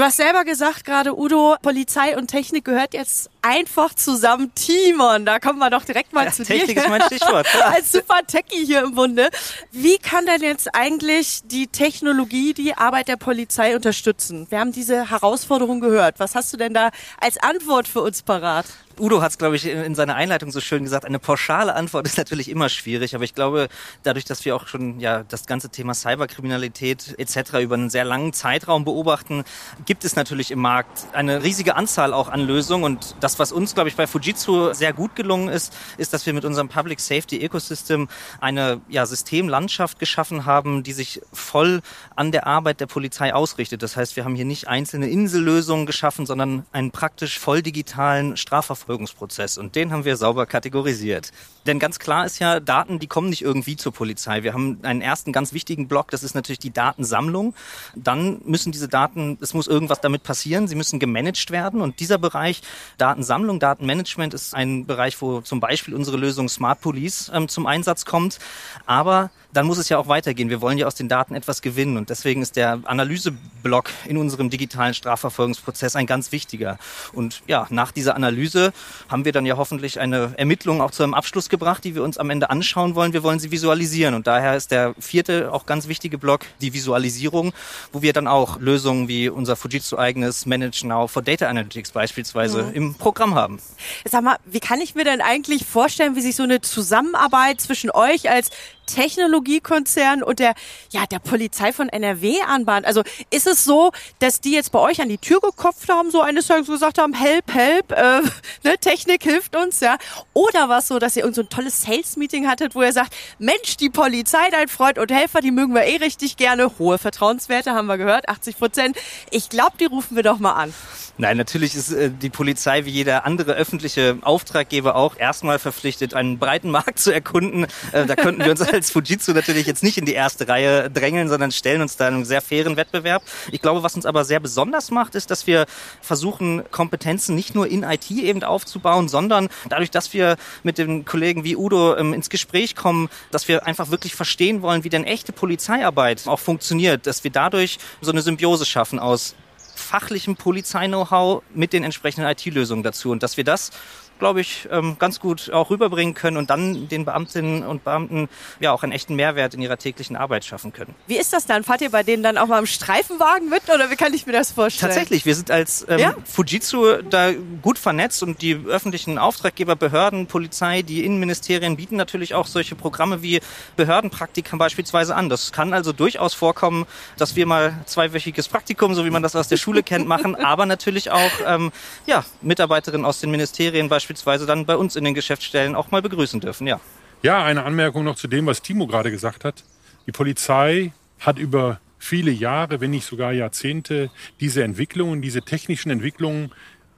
Du 0.00 0.06
hast 0.06 0.16
selber 0.16 0.46
gesagt 0.46 0.86
gerade, 0.86 1.14
Udo, 1.14 1.56
Polizei 1.60 2.16
und 2.16 2.28
Technik 2.28 2.64
gehört 2.64 2.94
jetzt 2.94 3.28
einfach 3.42 3.92
zusammen. 3.92 4.50
Timon, 4.54 5.26
da 5.26 5.38
kommen 5.38 5.58
wir 5.58 5.68
doch 5.68 5.84
direkt 5.84 6.14
mal 6.14 6.24
ja, 6.24 6.32
zu 6.32 6.42
Technik 6.42 6.68
dir. 6.68 6.84
Technik 6.84 6.84
ist 6.84 6.88
mein 6.88 7.02
Stichwort. 7.02 7.46
Als 7.66 7.92
super 7.92 8.26
Techie 8.26 8.64
hier 8.64 8.82
im 8.82 8.94
Bunde. 8.94 9.28
Wie 9.72 9.98
kann 9.98 10.24
denn 10.24 10.40
jetzt 10.40 10.74
eigentlich 10.74 11.40
die 11.44 11.66
Technologie 11.66 12.54
die 12.54 12.72
Arbeit 12.72 13.08
der 13.08 13.18
Polizei 13.18 13.76
unterstützen? 13.76 14.46
Wir 14.48 14.60
haben 14.60 14.72
diese 14.72 15.10
Herausforderung 15.10 15.80
gehört. 15.80 16.18
Was 16.18 16.34
hast 16.34 16.50
du 16.54 16.56
denn 16.56 16.72
da 16.72 16.92
als 17.20 17.36
Antwort 17.36 17.86
für 17.86 18.00
uns 18.00 18.22
parat? 18.22 18.64
Udo 19.00 19.22
hat 19.22 19.32
es, 19.32 19.38
glaube 19.38 19.56
ich, 19.56 19.66
in, 19.66 19.94
seiner 19.94 20.14
Einleitung 20.14 20.50
so 20.50 20.60
schön 20.60 20.84
gesagt. 20.84 21.06
Eine 21.06 21.18
pauschale 21.18 21.74
Antwort 21.74 22.06
ist 22.06 22.18
natürlich 22.18 22.50
immer 22.50 22.68
schwierig, 22.68 23.14
aber 23.14 23.24
ich 23.24 23.34
glaube, 23.34 23.68
dadurch, 24.02 24.26
dass 24.26 24.44
wir 24.44 24.54
auch 24.54 24.66
schon 24.66 25.00
ja 25.00 25.22
das 25.24 25.46
ganze 25.46 25.70
Thema 25.70 25.94
Cyberkriminalität 25.94 27.14
etc. 27.18 27.60
über 27.60 27.76
einen 27.76 27.88
sehr 27.88 28.04
langen 28.04 28.32
Zeitraum 28.32 28.84
beobachten, 28.84 29.44
gibt 29.86 30.04
es 30.04 30.16
natürlich 30.16 30.50
im 30.50 30.60
Markt 30.60 31.06
eine 31.12 31.42
riesige 31.42 31.76
Anzahl 31.76 32.12
auch 32.12 32.28
an 32.28 32.40
Lösungen. 32.40 32.84
Und 32.84 33.16
das, 33.20 33.38
was 33.38 33.52
uns, 33.52 33.74
glaube 33.74 33.88
ich, 33.88 33.96
bei 33.96 34.06
Fujitsu 34.06 34.74
sehr 34.74 34.92
gut 34.92 35.16
gelungen 35.16 35.48
ist, 35.48 35.74
ist, 35.96 36.12
dass 36.12 36.26
wir 36.26 36.34
mit 36.34 36.44
unserem 36.44 36.68
Public 36.68 37.00
Safety 37.00 37.40
Ecosystem 37.40 38.08
eine 38.40 38.82
ja, 38.88 39.06
Systemlandschaft 39.06 39.98
geschaffen 39.98 40.44
haben, 40.44 40.82
die 40.82 40.92
sich 40.92 41.22
voll 41.32 41.80
an 42.16 42.32
der 42.32 42.46
Arbeit 42.46 42.80
der 42.80 42.86
Polizei 42.86 43.32
ausrichtet. 43.32 43.82
Das 43.82 43.96
heißt, 43.96 44.16
wir 44.16 44.24
haben 44.24 44.34
hier 44.34 44.44
nicht 44.44 44.68
einzelne 44.68 45.08
Insellösungen 45.08 45.86
geschaffen, 45.86 46.26
sondern 46.26 46.66
einen 46.72 46.90
praktisch 46.90 47.38
voll 47.38 47.62
digitalen 47.62 48.36
Strafverfolgungsprozess 48.36 48.89
Verfolgungsprozess 48.90 49.56
und 49.56 49.76
den 49.76 49.92
haben 49.92 50.04
wir 50.04 50.16
sauber 50.16 50.46
kategorisiert. 50.46 51.30
Denn 51.66 51.78
ganz 51.78 52.00
klar 52.00 52.26
ist 52.26 52.40
ja, 52.40 52.58
Daten, 52.58 52.98
die 52.98 53.06
kommen 53.06 53.30
nicht 53.30 53.42
irgendwie 53.42 53.76
zur 53.76 53.92
Polizei. 53.92 54.42
Wir 54.42 54.52
haben 54.52 54.80
einen 54.82 55.00
ersten 55.00 55.32
ganz 55.32 55.52
wichtigen 55.52 55.86
Block, 55.86 56.10
das 56.10 56.24
ist 56.24 56.34
natürlich 56.34 56.58
die 56.58 56.72
Datensammlung. 56.72 57.54
Dann 57.94 58.40
müssen 58.44 58.72
diese 58.72 58.88
Daten, 58.88 59.38
es 59.40 59.54
muss 59.54 59.68
irgendwas 59.68 60.00
damit 60.00 60.24
passieren, 60.24 60.66
sie 60.66 60.74
müssen 60.74 60.98
gemanagt 60.98 61.52
werden 61.52 61.80
und 61.80 62.00
dieser 62.00 62.18
Bereich 62.18 62.62
Datensammlung, 62.98 63.60
Datenmanagement 63.60 64.34
ist 64.34 64.54
ein 64.54 64.86
Bereich, 64.86 65.20
wo 65.22 65.40
zum 65.40 65.60
Beispiel 65.60 65.94
unsere 65.94 66.16
Lösung 66.16 66.48
Smart 66.48 66.80
Police 66.80 67.30
ähm, 67.32 67.48
zum 67.48 67.66
Einsatz 67.66 68.04
kommt. 68.04 68.40
Aber 68.86 69.30
dann 69.52 69.66
muss 69.66 69.78
es 69.78 69.88
ja 69.88 69.98
auch 69.98 70.08
weitergehen. 70.08 70.50
Wir 70.50 70.60
wollen 70.60 70.78
ja 70.78 70.86
aus 70.86 70.94
den 70.94 71.08
Daten 71.08 71.34
etwas 71.34 71.62
gewinnen 71.62 71.96
und 71.96 72.10
deswegen 72.10 72.42
ist 72.42 72.56
der 72.56 72.80
Analyseblock 72.84 73.90
in 74.06 74.16
unserem 74.16 74.50
digitalen 74.50 74.94
Strafverfolgungsprozess 74.94 75.96
ein 75.96 76.06
ganz 76.06 76.32
wichtiger. 76.32 76.78
Und 77.12 77.42
ja, 77.46 77.66
nach 77.70 77.92
dieser 77.92 78.14
Analyse 78.16 78.72
haben 79.08 79.24
wir 79.24 79.32
dann 79.32 79.46
ja 79.46 79.56
hoffentlich 79.56 79.98
eine 79.98 80.34
Ermittlung 80.36 80.80
auch 80.80 80.90
zu 80.90 81.02
einem 81.02 81.14
Abschluss 81.14 81.48
gebracht, 81.48 81.84
die 81.84 81.94
wir 81.94 82.02
uns 82.02 82.18
am 82.18 82.30
Ende 82.30 82.50
anschauen 82.50 82.94
wollen. 82.94 83.12
Wir 83.12 83.22
wollen 83.22 83.40
sie 83.40 83.50
visualisieren 83.50 84.14
und 84.14 84.26
daher 84.26 84.56
ist 84.56 84.70
der 84.70 84.94
vierte 84.98 85.52
auch 85.52 85.66
ganz 85.66 85.88
wichtige 85.88 86.18
Block 86.18 86.42
die 86.60 86.72
Visualisierung, 86.72 87.52
wo 87.92 88.02
wir 88.02 88.12
dann 88.12 88.28
auch 88.28 88.58
Lösungen 88.60 89.08
wie 89.08 89.28
unser 89.28 89.56
Fujitsu 89.56 89.98
eigenes 89.98 90.46
Manage 90.46 90.86
Now 90.86 91.08
for 91.08 91.22
Data 91.22 91.48
Analytics 91.48 91.90
beispielsweise 91.90 92.64
mhm. 92.64 92.74
im 92.74 92.94
Programm 92.94 93.34
haben. 93.34 93.60
Sag 94.04 94.22
mal, 94.22 94.36
wie 94.46 94.60
kann 94.60 94.80
ich 94.80 94.94
mir 94.94 95.04
denn 95.04 95.20
eigentlich 95.20 95.66
vorstellen, 95.66 96.16
wie 96.16 96.20
sich 96.20 96.36
so 96.36 96.44
eine 96.44 96.60
Zusammenarbeit 96.60 97.60
zwischen 97.60 97.90
euch 97.90 98.30
als 98.30 98.50
Technologiekonzern 98.94 100.22
und 100.22 100.38
der, 100.38 100.54
ja, 100.90 101.06
der 101.06 101.18
Polizei 101.18 101.72
von 101.72 101.88
NRW 101.88 102.40
anbahnt. 102.42 102.86
Also 102.86 103.02
ist 103.30 103.46
es 103.46 103.64
so, 103.64 103.92
dass 104.18 104.40
die 104.40 104.52
jetzt 104.52 104.72
bei 104.72 104.78
euch 104.78 105.00
an 105.00 105.08
die 105.08 105.18
Tür 105.18 105.40
geklopft 105.40 105.88
haben, 105.88 106.10
so 106.10 106.20
eines 106.20 106.46
Tages 106.46 106.66
gesagt 106.66 106.98
haben, 106.98 107.14
help, 107.14 107.52
help, 107.52 107.92
äh, 107.92 108.22
ne, 108.64 108.78
Technik 108.80 109.22
hilft 109.22 109.56
uns, 109.56 109.80
ja? 109.80 109.98
Oder 110.32 110.68
war 110.68 110.78
es 110.78 110.88
so, 110.88 110.98
dass 110.98 111.16
ihr 111.16 111.22
irgend 111.22 111.36
so 111.36 111.42
ein 111.42 111.48
tolles 111.48 111.82
Sales-Meeting 111.82 112.48
hattet, 112.48 112.74
wo 112.74 112.82
ihr 112.82 112.92
sagt, 112.92 113.14
Mensch, 113.38 113.76
die 113.78 113.90
Polizei, 113.90 114.50
dein 114.50 114.68
Freund 114.68 114.98
und 114.98 115.10
Helfer, 115.12 115.40
die 115.40 115.50
mögen 115.50 115.74
wir 115.74 115.84
eh 115.84 115.96
richtig 115.96 116.36
gerne. 116.36 116.70
Hohe 116.78 116.98
Vertrauenswerte 116.98 117.72
haben 117.72 117.86
wir 117.86 117.98
gehört, 117.98 118.28
80 118.28 118.58
Prozent. 118.58 118.96
Ich 119.30 119.48
glaube, 119.48 119.72
die 119.78 119.86
rufen 119.86 120.16
wir 120.16 120.22
doch 120.22 120.38
mal 120.38 120.52
an. 120.52 120.74
Nein, 121.20 121.36
natürlich 121.36 121.74
ist 121.74 121.92
äh, 121.92 122.10
die 122.10 122.30
Polizei 122.30 122.86
wie 122.86 122.90
jeder 122.90 123.26
andere 123.26 123.52
öffentliche 123.52 124.16
Auftraggeber 124.22 124.96
auch 124.96 125.18
erstmal 125.18 125.58
verpflichtet, 125.58 126.14
einen 126.14 126.38
breiten 126.38 126.70
Markt 126.70 126.98
zu 126.98 127.12
erkunden. 127.12 127.66
Äh, 127.92 128.06
da 128.06 128.16
könnten 128.16 128.42
wir 128.42 128.50
uns 128.50 128.60
als 128.80 128.90
Fujitsu 128.90 129.32
natürlich 129.32 129.66
jetzt 129.66 129.82
nicht 129.82 129.98
in 129.98 130.06
die 130.06 130.14
erste 130.14 130.48
Reihe 130.48 130.88
drängeln, 130.88 131.28
sondern 131.28 131.52
stellen 131.52 131.82
uns 131.82 131.98
da 131.98 132.06
einen 132.06 132.24
sehr 132.24 132.40
fairen 132.40 132.78
Wettbewerb. 132.78 133.22
Ich 133.52 133.60
glaube, 133.60 133.82
was 133.82 133.94
uns 133.94 134.06
aber 134.06 134.24
sehr 134.24 134.40
besonders 134.40 134.90
macht, 134.90 135.14
ist, 135.14 135.30
dass 135.30 135.46
wir 135.46 135.66
versuchen, 136.00 136.62
Kompetenzen 136.70 137.34
nicht 137.34 137.54
nur 137.54 137.66
in 137.66 137.82
IT 137.82 138.10
eben 138.10 138.42
aufzubauen, 138.42 139.10
sondern 139.10 139.50
dadurch, 139.68 139.90
dass 139.90 140.14
wir 140.14 140.38
mit 140.62 140.78
den 140.78 141.04
Kollegen 141.04 141.44
wie 141.44 141.56
Udo 141.56 141.94
ähm, 141.94 142.14
ins 142.14 142.30
Gespräch 142.30 142.74
kommen, 142.74 143.10
dass 143.30 143.48
wir 143.48 143.66
einfach 143.66 143.90
wirklich 143.90 144.14
verstehen 144.14 144.62
wollen, 144.62 144.82
wie 144.82 144.88
denn 144.88 145.04
echte 145.04 145.34
Polizeiarbeit 145.34 146.26
auch 146.26 146.38
funktioniert, 146.38 147.06
dass 147.06 147.22
wir 147.22 147.30
dadurch 147.30 147.76
so 148.00 148.12
eine 148.12 148.22
Symbiose 148.22 148.64
schaffen 148.64 148.98
aus 148.98 149.34
fachlichem 149.74 150.36
Polizei-Know-how 150.36 151.42
mit 151.54 151.74
den 151.74 151.84
entsprechenden 151.84 152.30
IT-Lösungen 152.30 152.82
dazu 152.82 153.10
und 153.10 153.22
dass 153.22 153.36
wir 153.36 153.44
das 153.44 153.72
glaube 154.20 154.40
ich, 154.40 154.68
ähm, 154.70 154.96
ganz 155.00 155.18
gut 155.18 155.50
auch 155.50 155.70
rüberbringen 155.70 156.14
können 156.14 156.36
und 156.36 156.50
dann 156.50 156.86
den 156.88 157.04
Beamtinnen 157.04 157.64
und 157.64 157.82
Beamten 157.82 158.28
ja 158.60 158.70
auch 158.70 158.84
einen 158.84 158.92
echten 158.92 159.16
Mehrwert 159.16 159.54
in 159.54 159.62
ihrer 159.62 159.78
täglichen 159.78 160.14
Arbeit 160.14 160.44
schaffen 160.44 160.72
können. 160.72 160.94
Wie 161.08 161.16
ist 161.16 161.32
das 161.32 161.46
dann? 161.46 161.64
Fahrt 161.64 161.80
ihr 161.80 161.90
bei 161.90 162.04
denen 162.04 162.22
dann 162.22 162.38
auch 162.38 162.46
mal 162.46 162.60
im 162.60 162.66
Streifenwagen 162.66 163.48
mit 163.48 163.62
oder 163.74 163.90
wie 163.90 163.96
kann 163.96 164.14
ich 164.14 164.26
mir 164.26 164.32
das 164.32 164.52
vorstellen? 164.52 164.92
Tatsächlich, 164.92 165.26
wir 165.26 165.34
sind 165.34 165.50
als 165.50 165.84
ähm, 165.88 165.98
ja? 165.98 166.14
Fujitsu 166.24 167.02
da 167.08 167.32
gut 167.62 167.78
vernetzt 167.78 168.22
und 168.22 168.42
die 168.42 168.54
öffentlichen 168.54 169.18
Auftraggeber, 169.18 169.74
Behörden, 169.74 170.26
Polizei, 170.26 170.82
die 170.82 171.04
Innenministerien 171.04 171.76
bieten 171.76 171.96
natürlich 171.96 172.34
auch 172.34 172.46
solche 172.46 172.76
Programme 172.76 173.22
wie 173.22 173.40
Behördenpraktika 173.76 174.56
beispielsweise 174.56 175.16
an. 175.16 175.28
Das 175.28 175.50
kann 175.50 175.72
also 175.72 175.92
durchaus 175.92 176.34
vorkommen, 176.34 176.86
dass 177.16 177.34
wir 177.34 177.46
mal 177.46 177.74
zweiwöchiges 177.86 178.48
Praktikum, 178.48 178.94
so 178.94 179.04
wie 179.04 179.10
man 179.10 179.22
das 179.22 179.34
aus 179.34 179.48
der 179.48 179.56
Schule 179.56 179.82
kennt, 179.82 180.06
machen, 180.06 180.36
aber 180.44 180.66
natürlich 180.66 181.10
auch 181.10 181.32
ähm, 181.46 181.72
ja, 182.06 182.24
Mitarbeiterinnen 182.42 183.06
aus 183.06 183.20
den 183.20 183.30
Ministerien 183.30 183.88
beispielsweise 183.88 184.09
dann 184.46 184.66
bei 184.66 184.76
uns 184.76 184.96
in 184.96 185.04
den 185.04 185.14
Geschäftsstellen 185.14 185.74
auch 185.74 185.90
mal 185.90 186.02
begrüßen 186.02 186.40
dürfen, 186.40 186.66
ja. 186.66 186.80
Ja, 187.22 187.44
eine 187.44 187.64
Anmerkung 187.64 188.04
noch 188.04 188.16
zu 188.16 188.28
dem, 188.28 188.46
was 188.46 188.62
Timo 188.62 188.86
gerade 188.86 189.10
gesagt 189.10 189.44
hat. 189.44 189.64
Die 190.06 190.12
Polizei 190.12 190.92
hat 191.18 191.38
über 191.38 191.80
viele 191.98 192.30
Jahre, 192.30 192.80
wenn 192.80 192.90
nicht 192.90 193.06
sogar 193.06 193.32
Jahrzehnte, 193.32 194.10
diese 194.40 194.64
Entwicklungen, 194.64 195.20
diese 195.20 195.42
technischen 195.42 195.90
Entwicklungen 195.90 196.50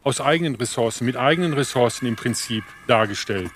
aus 0.04 0.21
eigenen 0.21 0.54
Ressourcen, 0.54 1.04
mit 1.04 1.16
eigenen 1.16 1.52
Ressourcen 1.52 2.07
im 2.07 2.16
Prinzip 2.16 2.64
dargestellt. 2.87 3.52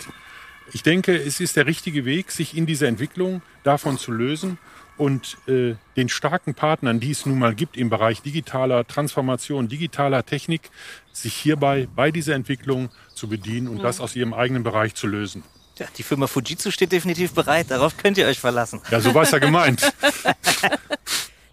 Ich 0.73 0.83
denke, 0.83 1.15
es 1.15 1.39
ist 1.39 1.55
der 1.55 1.65
richtige 1.65 2.03
Weg, 2.03 2.31
sich 2.31 2.55
in 2.55 2.65
dieser 2.65 2.87
Entwicklung 2.87 3.41
davon 3.63 3.97
zu 3.97 4.11
lösen 4.11 4.57
und 4.97 5.37
äh, 5.47 5.75
den 5.95 6.09
starken 6.09 6.53
Partnern, 6.53 6.99
die 6.99 7.11
es 7.11 7.25
nun 7.25 7.39
mal 7.39 7.55
gibt 7.55 7.77
im 7.77 7.89
Bereich 7.89 8.21
digitaler 8.21 8.85
Transformation, 8.87 9.67
digitaler 9.67 10.25
Technik, 10.25 10.69
sich 11.13 11.33
hierbei 11.33 11.87
bei 11.95 12.11
dieser 12.11 12.35
Entwicklung 12.35 12.89
zu 13.13 13.27
bedienen 13.27 13.67
und 13.67 13.77
mhm. 13.77 13.83
das 13.83 13.99
aus 13.99 14.15
ihrem 14.15 14.33
eigenen 14.33 14.63
Bereich 14.63 14.95
zu 14.95 15.07
lösen. 15.07 15.43
Ja, 15.77 15.85
die 15.95 16.03
Firma 16.03 16.25
Fujitsu 16.25 16.71
steht 16.71 16.91
definitiv 16.91 17.33
bereit, 17.33 17.69
darauf 17.69 17.97
könnt 17.97 18.17
ihr 18.17 18.25
euch 18.25 18.39
verlassen. 18.39 18.81
Ja, 18.89 18.99
so 18.99 19.13
war 19.13 19.23
es 19.23 19.31
ja 19.31 19.37
gemeint. 19.37 19.81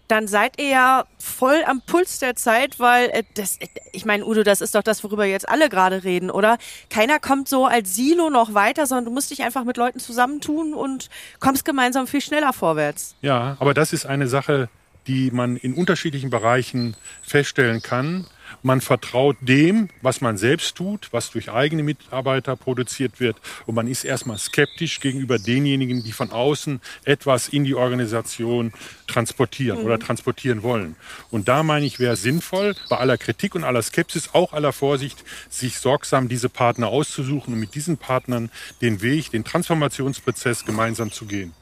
dann 0.07 0.27
seid 0.27 0.59
ihr 0.59 0.69
ja 0.69 1.05
voll 1.17 1.63
am 1.65 1.81
Puls 1.81 2.19
der 2.19 2.35
Zeit, 2.35 2.79
weil 2.79 3.09
äh, 3.09 3.23
das, 3.33 3.57
ich 3.91 4.05
meine, 4.05 4.25
Udo, 4.25 4.43
das 4.43 4.61
ist 4.61 4.75
doch 4.75 4.83
das, 4.83 5.03
worüber 5.03 5.25
jetzt 5.25 5.47
alle 5.49 5.69
gerade 5.69 6.03
reden, 6.03 6.29
oder? 6.29 6.57
Keiner 6.89 7.19
kommt 7.19 7.49
so 7.49 7.65
als 7.65 7.95
Silo 7.95 8.29
noch 8.29 8.53
weiter, 8.53 8.85
sondern 8.85 9.05
du 9.05 9.11
musst 9.11 9.31
dich 9.31 9.43
einfach 9.43 9.63
mit 9.63 9.77
Leuten 9.77 9.99
zusammentun 9.99 10.73
und 10.73 11.09
kommst 11.39 11.65
gemeinsam 11.65 12.07
viel 12.07 12.21
schneller 12.21 12.53
vorwärts. 12.53 13.15
Ja, 13.21 13.57
aber 13.59 13.73
das 13.73 13.93
ist 13.93 14.05
eine 14.05 14.27
Sache, 14.27 14.69
die 15.07 15.31
man 15.31 15.57
in 15.57 15.73
unterschiedlichen 15.73 16.29
Bereichen 16.29 16.95
feststellen 17.21 17.81
kann. 17.81 18.25
Man 18.65 18.81
vertraut 18.81 19.37
dem, 19.41 19.89
was 20.01 20.21
man 20.21 20.37
selbst 20.37 20.75
tut, 20.75 21.09
was 21.11 21.29
durch 21.29 21.51
eigene 21.51 21.83
Mitarbeiter 21.83 22.55
produziert 22.55 23.19
wird. 23.19 23.37
Und 23.67 23.75
man 23.75 23.87
ist 23.87 24.03
erstmal 24.03 24.39
skeptisch 24.39 24.99
gegenüber 25.01 25.37
denjenigen, 25.37 26.03
die 26.03 26.11
von 26.11 26.31
außen 26.31 26.81
etwas 27.03 27.47
in 27.47 27.63
die 27.63 27.75
Organisation 27.75 28.73
transportieren 29.05 29.81
mhm. 29.81 29.85
oder 29.85 29.99
transportieren 29.99 30.63
wollen. 30.63 30.95
Und 31.29 31.47
da 31.47 31.61
meine 31.61 31.85
ich, 31.85 31.99
wäre 31.99 32.15
sinnvoll, 32.15 32.75
bei 32.89 32.97
aller 32.97 33.19
Kritik 33.19 33.53
und 33.53 33.63
aller 33.63 33.83
Skepsis, 33.83 34.29
auch 34.33 34.51
aller 34.51 34.73
Vorsicht, 34.73 35.23
sich 35.47 35.77
sorgsam 35.77 36.27
diese 36.27 36.49
Partner 36.49 36.87
auszusuchen 36.87 37.53
und 37.53 37.59
mit 37.59 37.75
diesen 37.75 37.99
Partnern 37.99 38.49
den 38.81 39.03
Weg, 39.03 39.29
den 39.29 39.43
Transformationsprozess 39.43 40.65
gemeinsam 40.65 41.11
zu 41.11 41.25
gehen. 41.25 41.53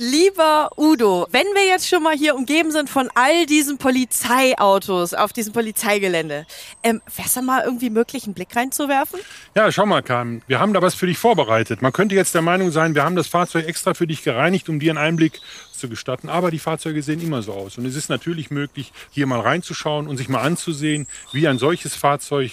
Lieber 0.00 0.70
Udo, 0.76 1.26
wenn 1.32 1.46
wir 1.54 1.66
jetzt 1.66 1.88
schon 1.88 2.04
mal 2.04 2.16
hier 2.16 2.36
umgeben 2.36 2.70
sind 2.70 2.88
von 2.88 3.10
all 3.16 3.46
diesen 3.46 3.78
Polizeiautos 3.78 5.12
auf 5.12 5.32
diesem 5.32 5.52
Polizeigelände, 5.52 6.46
ähm, 6.84 7.02
wäre 7.16 7.26
es 7.26 7.34
da 7.34 7.42
mal 7.42 7.64
irgendwie 7.64 7.90
möglich, 7.90 8.22
einen 8.22 8.34
Blick 8.34 8.54
reinzuwerfen? 8.54 9.18
Ja, 9.56 9.72
schau 9.72 9.86
mal, 9.86 10.04
Carmen, 10.04 10.42
wir 10.46 10.60
haben 10.60 10.72
da 10.72 10.82
was 10.82 10.94
für 10.94 11.08
dich 11.08 11.18
vorbereitet. 11.18 11.82
Man 11.82 11.92
könnte 11.92 12.14
jetzt 12.14 12.32
der 12.32 12.42
Meinung 12.42 12.70
sein, 12.70 12.94
wir 12.94 13.02
haben 13.02 13.16
das 13.16 13.26
Fahrzeug 13.26 13.66
extra 13.66 13.92
für 13.92 14.06
dich 14.06 14.22
gereinigt, 14.22 14.68
um 14.68 14.78
dir 14.78 14.92
einen 14.92 14.98
Einblick 14.98 15.40
zu 15.72 15.88
gestatten. 15.88 16.28
Aber 16.28 16.52
die 16.52 16.60
Fahrzeuge 16.60 17.02
sehen 17.02 17.20
immer 17.20 17.42
so 17.42 17.54
aus. 17.54 17.76
Und 17.76 17.84
es 17.84 17.96
ist 17.96 18.08
natürlich 18.08 18.52
möglich, 18.52 18.92
hier 19.10 19.26
mal 19.26 19.40
reinzuschauen 19.40 20.06
und 20.06 20.16
sich 20.16 20.28
mal 20.28 20.42
anzusehen, 20.42 21.08
wie 21.32 21.48
ein 21.48 21.58
solches 21.58 21.96
Fahrzeug 21.96 22.52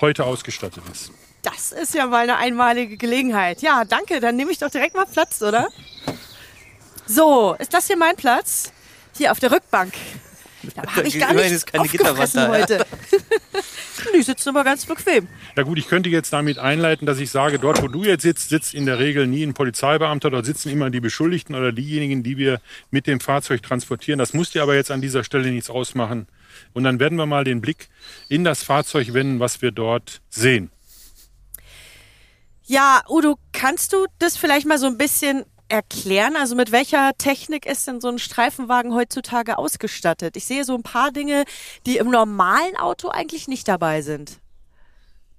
heute 0.00 0.24
ausgestattet 0.24 0.82
ist. 0.90 1.12
Das 1.42 1.72
ist 1.72 1.94
ja 1.94 2.06
mal 2.06 2.22
eine 2.22 2.38
einmalige 2.38 2.96
Gelegenheit. 2.96 3.60
Ja, 3.60 3.84
danke. 3.84 4.20
Dann 4.20 4.34
nehme 4.36 4.50
ich 4.50 4.56
doch 4.56 4.70
direkt 4.70 4.96
mal 4.96 5.04
Platz, 5.04 5.42
oder? 5.42 5.68
So, 7.06 7.54
ist 7.58 7.72
das 7.72 7.86
hier 7.86 7.96
mein 7.96 8.16
Platz? 8.16 8.72
Hier 9.16 9.32
auf 9.32 9.38
der 9.38 9.52
Rückbank. 9.52 9.94
Da 10.74 10.82
habe 10.96 11.06
ich 11.06 11.18
gar 11.18 11.32
nicht 11.32 11.66
keine 11.66 11.84
aufgefressen 11.84 12.48
heute. 12.48 12.84
Die 14.14 14.22
sitzen 14.22 14.50
aber 14.50 14.64
ganz 14.64 14.84
bequem. 14.86 15.28
Ja 15.56 15.62
gut, 15.62 15.78
ich 15.78 15.88
könnte 15.88 16.08
jetzt 16.08 16.32
damit 16.32 16.58
einleiten, 16.58 17.06
dass 17.06 17.18
ich 17.18 17.30
sage, 17.30 17.58
dort 17.58 17.82
wo 17.82 17.88
du 17.88 18.04
jetzt 18.04 18.22
sitzt, 18.22 18.48
sitzt 18.48 18.74
in 18.74 18.86
der 18.86 18.98
Regel 18.98 19.26
nie 19.26 19.44
ein 19.44 19.54
Polizeibeamter, 19.54 20.30
dort 20.30 20.46
sitzen 20.46 20.70
immer 20.70 20.90
die 20.90 21.00
Beschuldigten 21.00 21.54
oder 21.54 21.72
diejenigen, 21.72 22.22
die 22.22 22.36
wir 22.36 22.60
mit 22.90 23.06
dem 23.06 23.20
Fahrzeug 23.20 23.62
transportieren. 23.62 24.18
Das 24.18 24.32
muss 24.32 24.50
dir 24.50 24.62
aber 24.62 24.74
jetzt 24.74 24.90
an 24.90 25.00
dieser 25.00 25.24
Stelle 25.24 25.50
nichts 25.50 25.70
ausmachen. 25.70 26.26
Und 26.72 26.84
dann 26.84 26.98
werden 26.98 27.16
wir 27.16 27.26
mal 27.26 27.44
den 27.44 27.60
Blick 27.60 27.88
in 28.28 28.44
das 28.44 28.62
Fahrzeug 28.62 29.12
wenden, 29.12 29.40
was 29.40 29.62
wir 29.62 29.70
dort 29.70 30.20
sehen. 30.30 30.70
Ja, 32.64 33.02
Udo, 33.08 33.38
kannst 33.52 33.92
du 33.92 34.06
das 34.18 34.36
vielleicht 34.36 34.66
mal 34.66 34.78
so 34.78 34.86
ein 34.86 34.98
bisschen 34.98 35.44
erklären? 35.68 36.36
Also 36.36 36.54
mit 36.54 36.72
welcher 36.72 37.12
Technik 37.18 37.66
ist 37.66 37.86
denn 37.86 38.00
so 38.00 38.08
ein 38.08 38.18
Streifenwagen 38.18 38.94
heutzutage 38.94 39.58
ausgestattet? 39.58 40.36
Ich 40.36 40.44
sehe 40.44 40.64
so 40.64 40.74
ein 40.74 40.82
paar 40.82 41.12
Dinge, 41.12 41.44
die 41.86 41.96
im 41.96 42.10
normalen 42.10 42.76
Auto 42.76 43.08
eigentlich 43.08 43.48
nicht 43.48 43.68
dabei 43.68 44.02
sind. 44.02 44.38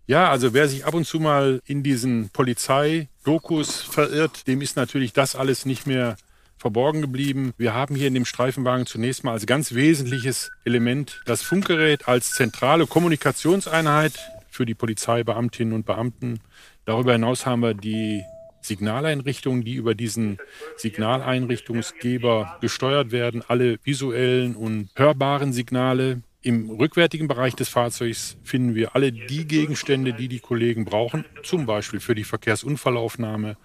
Ja, 0.05 0.29
also 0.29 0.53
wer 0.53 0.69
sich 0.69 0.85
ab 0.85 0.93
und 0.93 1.05
zu 1.05 1.19
mal 1.19 1.61
in 1.65 1.83
diesen 1.83 2.29
Polizeidokus 2.29 3.81
verirrt, 3.81 4.47
dem 4.47 4.61
ist 4.61 4.77
natürlich 4.77 5.11
das 5.11 5.35
alles 5.35 5.65
nicht 5.65 5.85
mehr 5.85 6.15
verborgen 6.57 7.01
geblieben. 7.01 7.53
Wir 7.57 7.73
haben 7.73 7.95
hier 7.95 8.07
in 8.07 8.13
dem 8.13 8.25
Streifenwagen 8.25 8.85
zunächst 8.85 9.23
mal 9.23 9.33
als 9.33 9.45
ganz 9.45 9.73
wesentliches 9.73 10.49
Element 10.63 11.21
das 11.25 11.41
Funkgerät 11.41 12.07
als 12.07 12.31
zentrale 12.31 12.87
Kommunikationseinheit 12.87 14.13
für 14.49 14.65
die 14.65 14.75
Polizeibeamtinnen 14.75 15.73
und 15.73 15.85
Beamten. 15.85 16.39
Darüber 16.85 17.11
hinaus 17.11 17.45
haben 17.45 17.61
wir 17.61 17.73
die 17.73 18.23
Signaleinrichtungen, 18.67 19.63
die 19.63 19.75
über 19.75 19.95
diesen 19.95 20.37
Signaleinrichtungsgeber 20.75 22.57
gesteuert 22.61 23.11
werden, 23.11 23.43
alle 23.47 23.79
visuellen 23.83 24.55
und 24.55 24.89
hörbaren 24.95 25.53
Signale. 25.53 26.21
Im 26.41 26.69
rückwärtigen 26.69 27.27
Bereich 27.27 27.55
des 27.55 27.69
Fahrzeugs 27.69 28.37
finden 28.43 28.75
wir 28.75 28.95
alle 28.95 29.11
die 29.11 29.45
Gegenstände, 29.47 30.13
die 30.13 30.27
die 30.27 30.39
Kollegen 30.39 30.85
brauchen, 30.85 31.25
zum 31.43 31.65
Beispiel 31.65 31.99
für 31.99 32.15
die 32.15 32.23
Verkehrsunfallaufnahme 32.23 33.57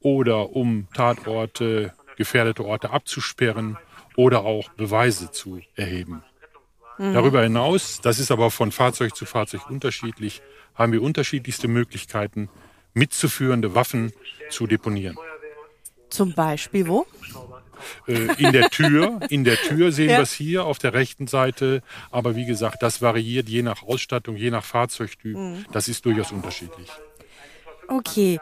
oder 0.00 0.50
um 0.50 0.88
Tatorte, 0.92 1.92
gefährdete 2.16 2.64
Orte 2.64 2.90
abzusperren 2.90 3.78
oder 4.16 4.44
auch 4.44 4.68
Beweise 4.70 5.30
zu 5.30 5.60
erheben. 5.74 6.22
Mhm. 6.98 7.14
Darüber 7.14 7.42
hinaus, 7.42 8.00
das 8.02 8.18
ist 8.18 8.30
aber 8.30 8.50
von 8.50 8.72
Fahrzeug 8.72 9.14
zu 9.14 9.26
Fahrzeug 9.26 9.68
unterschiedlich, 9.70 10.42
haben 10.74 10.92
wir 10.92 11.02
unterschiedlichste 11.02 11.68
Möglichkeiten, 11.68 12.48
mitzuführende 12.96 13.74
Waffen 13.74 14.12
zu 14.50 14.66
deponieren. 14.66 15.16
Zum 16.08 16.32
Beispiel 16.32 16.88
wo? 16.88 17.06
Äh, 18.06 18.34
in 18.38 18.52
der 18.52 18.70
Tür, 18.70 19.20
in 19.28 19.44
der 19.44 19.56
Tür 19.56 19.92
sehen 19.92 20.10
ja. 20.10 20.16
wir 20.16 20.22
es 20.22 20.32
hier 20.32 20.64
auf 20.64 20.78
der 20.78 20.94
rechten 20.94 21.26
Seite. 21.26 21.82
Aber 22.10 22.36
wie 22.36 22.46
gesagt, 22.46 22.82
das 22.82 23.02
variiert 23.02 23.48
je 23.48 23.62
nach 23.62 23.82
Ausstattung, 23.82 24.36
je 24.36 24.50
nach 24.50 24.64
Fahrzeugtyp. 24.64 25.36
Mhm. 25.36 25.66
Das 25.72 25.88
ist 25.88 26.04
durchaus 26.06 26.32
unterschiedlich. 26.32 26.88
Okay. 27.88 28.40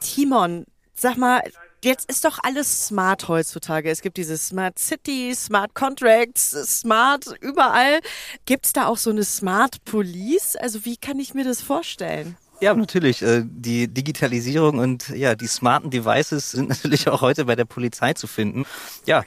Timon, 0.00 0.66
sag 0.94 1.16
mal, 1.16 1.42
jetzt 1.84 2.10
ist 2.10 2.24
doch 2.24 2.40
alles 2.42 2.88
smart 2.88 3.28
heutzutage. 3.28 3.88
Es 3.88 4.02
gibt 4.02 4.16
diese 4.16 4.36
Smart 4.36 4.80
City, 4.80 5.32
Smart 5.34 5.74
Contracts, 5.74 6.50
Smart 6.80 7.26
überall. 7.40 8.00
Gibt 8.46 8.66
es 8.66 8.72
da 8.72 8.86
auch 8.86 8.96
so 8.96 9.10
eine 9.10 9.22
Smart 9.22 9.84
Police? 9.84 10.56
Also 10.56 10.84
wie 10.84 10.96
kann 10.96 11.20
ich 11.20 11.34
mir 11.34 11.44
das 11.44 11.62
vorstellen? 11.62 12.36
Ja, 12.62 12.72
natürlich. 12.74 13.22
Äh, 13.22 13.42
die 13.44 13.88
Digitalisierung 13.88 14.78
und 14.78 15.08
ja, 15.08 15.34
die 15.34 15.48
smarten 15.48 15.90
Devices 15.90 16.52
sind 16.52 16.68
natürlich 16.68 17.08
auch 17.08 17.20
heute 17.20 17.46
bei 17.46 17.56
der 17.56 17.64
Polizei 17.64 18.12
zu 18.14 18.28
finden. 18.28 18.66
Ja, 19.04 19.24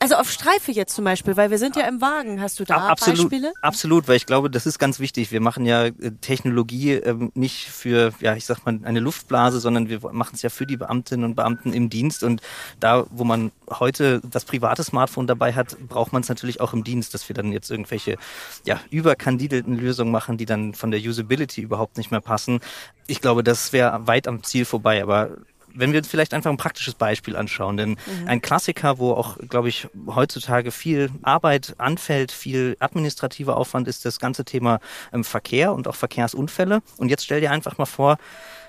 also 0.00 0.16
auf 0.16 0.30
Streife 0.30 0.72
jetzt 0.72 0.94
zum 0.94 1.04
Beispiel, 1.04 1.36
weil 1.36 1.50
wir 1.50 1.58
sind 1.58 1.76
ja 1.76 1.88
im 1.88 2.00
Wagen. 2.00 2.40
Hast 2.40 2.60
du 2.60 2.64
da 2.64 2.88
absolut, 2.88 3.30
Beispiele? 3.30 3.52
Absolut, 3.62 4.08
weil 4.08 4.16
ich 4.16 4.26
glaube, 4.26 4.50
das 4.50 4.66
ist 4.66 4.78
ganz 4.78 5.00
wichtig. 5.00 5.32
Wir 5.32 5.40
machen 5.40 5.64
ja 5.64 5.86
äh, 5.86 5.92
Technologie 6.20 6.92
ähm, 6.92 7.32
nicht 7.34 7.68
für, 7.68 8.12
ja, 8.20 8.36
ich 8.36 8.44
sag 8.44 8.64
mal, 8.66 8.78
eine 8.82 9.00
Luftblase, 9.00 9.58
sondern 9.60 9.88
wir 9.88 10.00
machen 10.12 10.32
es 10.34 10.42
ja 10.42 10.50
für 10.50 10.66
die 10.66 10.76
Beamtinnen 10.76 11.24
und 11.24 11.34
Beamten 11.34 11.72
im 11.72 11.88
Dienst. 11.88 12.22
Und 12.22 12.42
da, 12.78 13.06
wo 13.10 13.24
man 13.24 13.52
heute 13.70 14.20
das 14.30 14.44
private 14.44 14.84
Smartphone 14.84 15.26
dabei 15.26 15.54
hat, 15.54 15.76
braucht 15.88 16.12
man 16.12 16.22
es 16.22 16.28
natürlich 16.28 16.60
auch 16.60 16.72
im 16.72 16.84
Dienst, 16.84 17.14
dass 17.14 17.28
wir 17.28 17.34
dann 17.34 17.52
jetzt 17.52 17.70
irgendwelche 17.70 18.16
ja, 18.64 18.80
überkandidelten 18.90 19.76
Lösungen 19.76 20.12
machen, 20.12 20.36
die 20.36 20.46
dann 20.46 20.74
von 20.74 20.90
der 20.90 21.00
Usability 21.00 21.62
überhaupt 21.62 21.96
nicht 21.96 22.10
mehr 22.10 22.20
passen. 22.20 22.60
Ich 23.06 23.20
glaube, 23.20 23.42
das 23.42 23.72
wäre 23.72 24.06
weit 24.06 24.28
am 24.28 24.42
Ziel 24.42 24.64
vorbei. 24.64 25.02
Aber 25.02 25.30
wenn 25.76 25.92
wir 25.92 26.02
vielleicht 26.04 26.34
einfach 26.34 26.50
ein 26.50 26.56
praktisches 26.56 26.94
Beispiel 26.94 27.36
anschauen, 27.36 27.76
denn 27.76 27.90
mhm. 27.90 28.26
ein 28.26 28.42
Klassiker, 28.42 28.98
wo 28.98 29.12
auch, 29.12 29.36
glaube 29.48 29.68
ich, 29.68 29.88
heutzutage 30.06 30.70
viel 30.70 31.10
Arbeit 31.22 31.74
anfällt, 31.78 32.32
viel 32.32 32.76
administrativer 32.80 33.56
Aufwand 33.56 33.88
ist 33.88 34.04
das 34.04 34.18
ganze 34.18 34.44
Thema 34.44 34.80
ähm, 35.12 35.24
Verkehr 35.24 35.72
und 35.72 35.88
auch 35.88 35.94
Verkehrsunfälle. 35.94 36.80
Und 36.96 37.08
jetzt 37.08 37.24
stell 37.24 37.40
dir 37.40 37.50
einfach 37.50 37.78
mal 37.78 37.86
vor, 37.86 38.18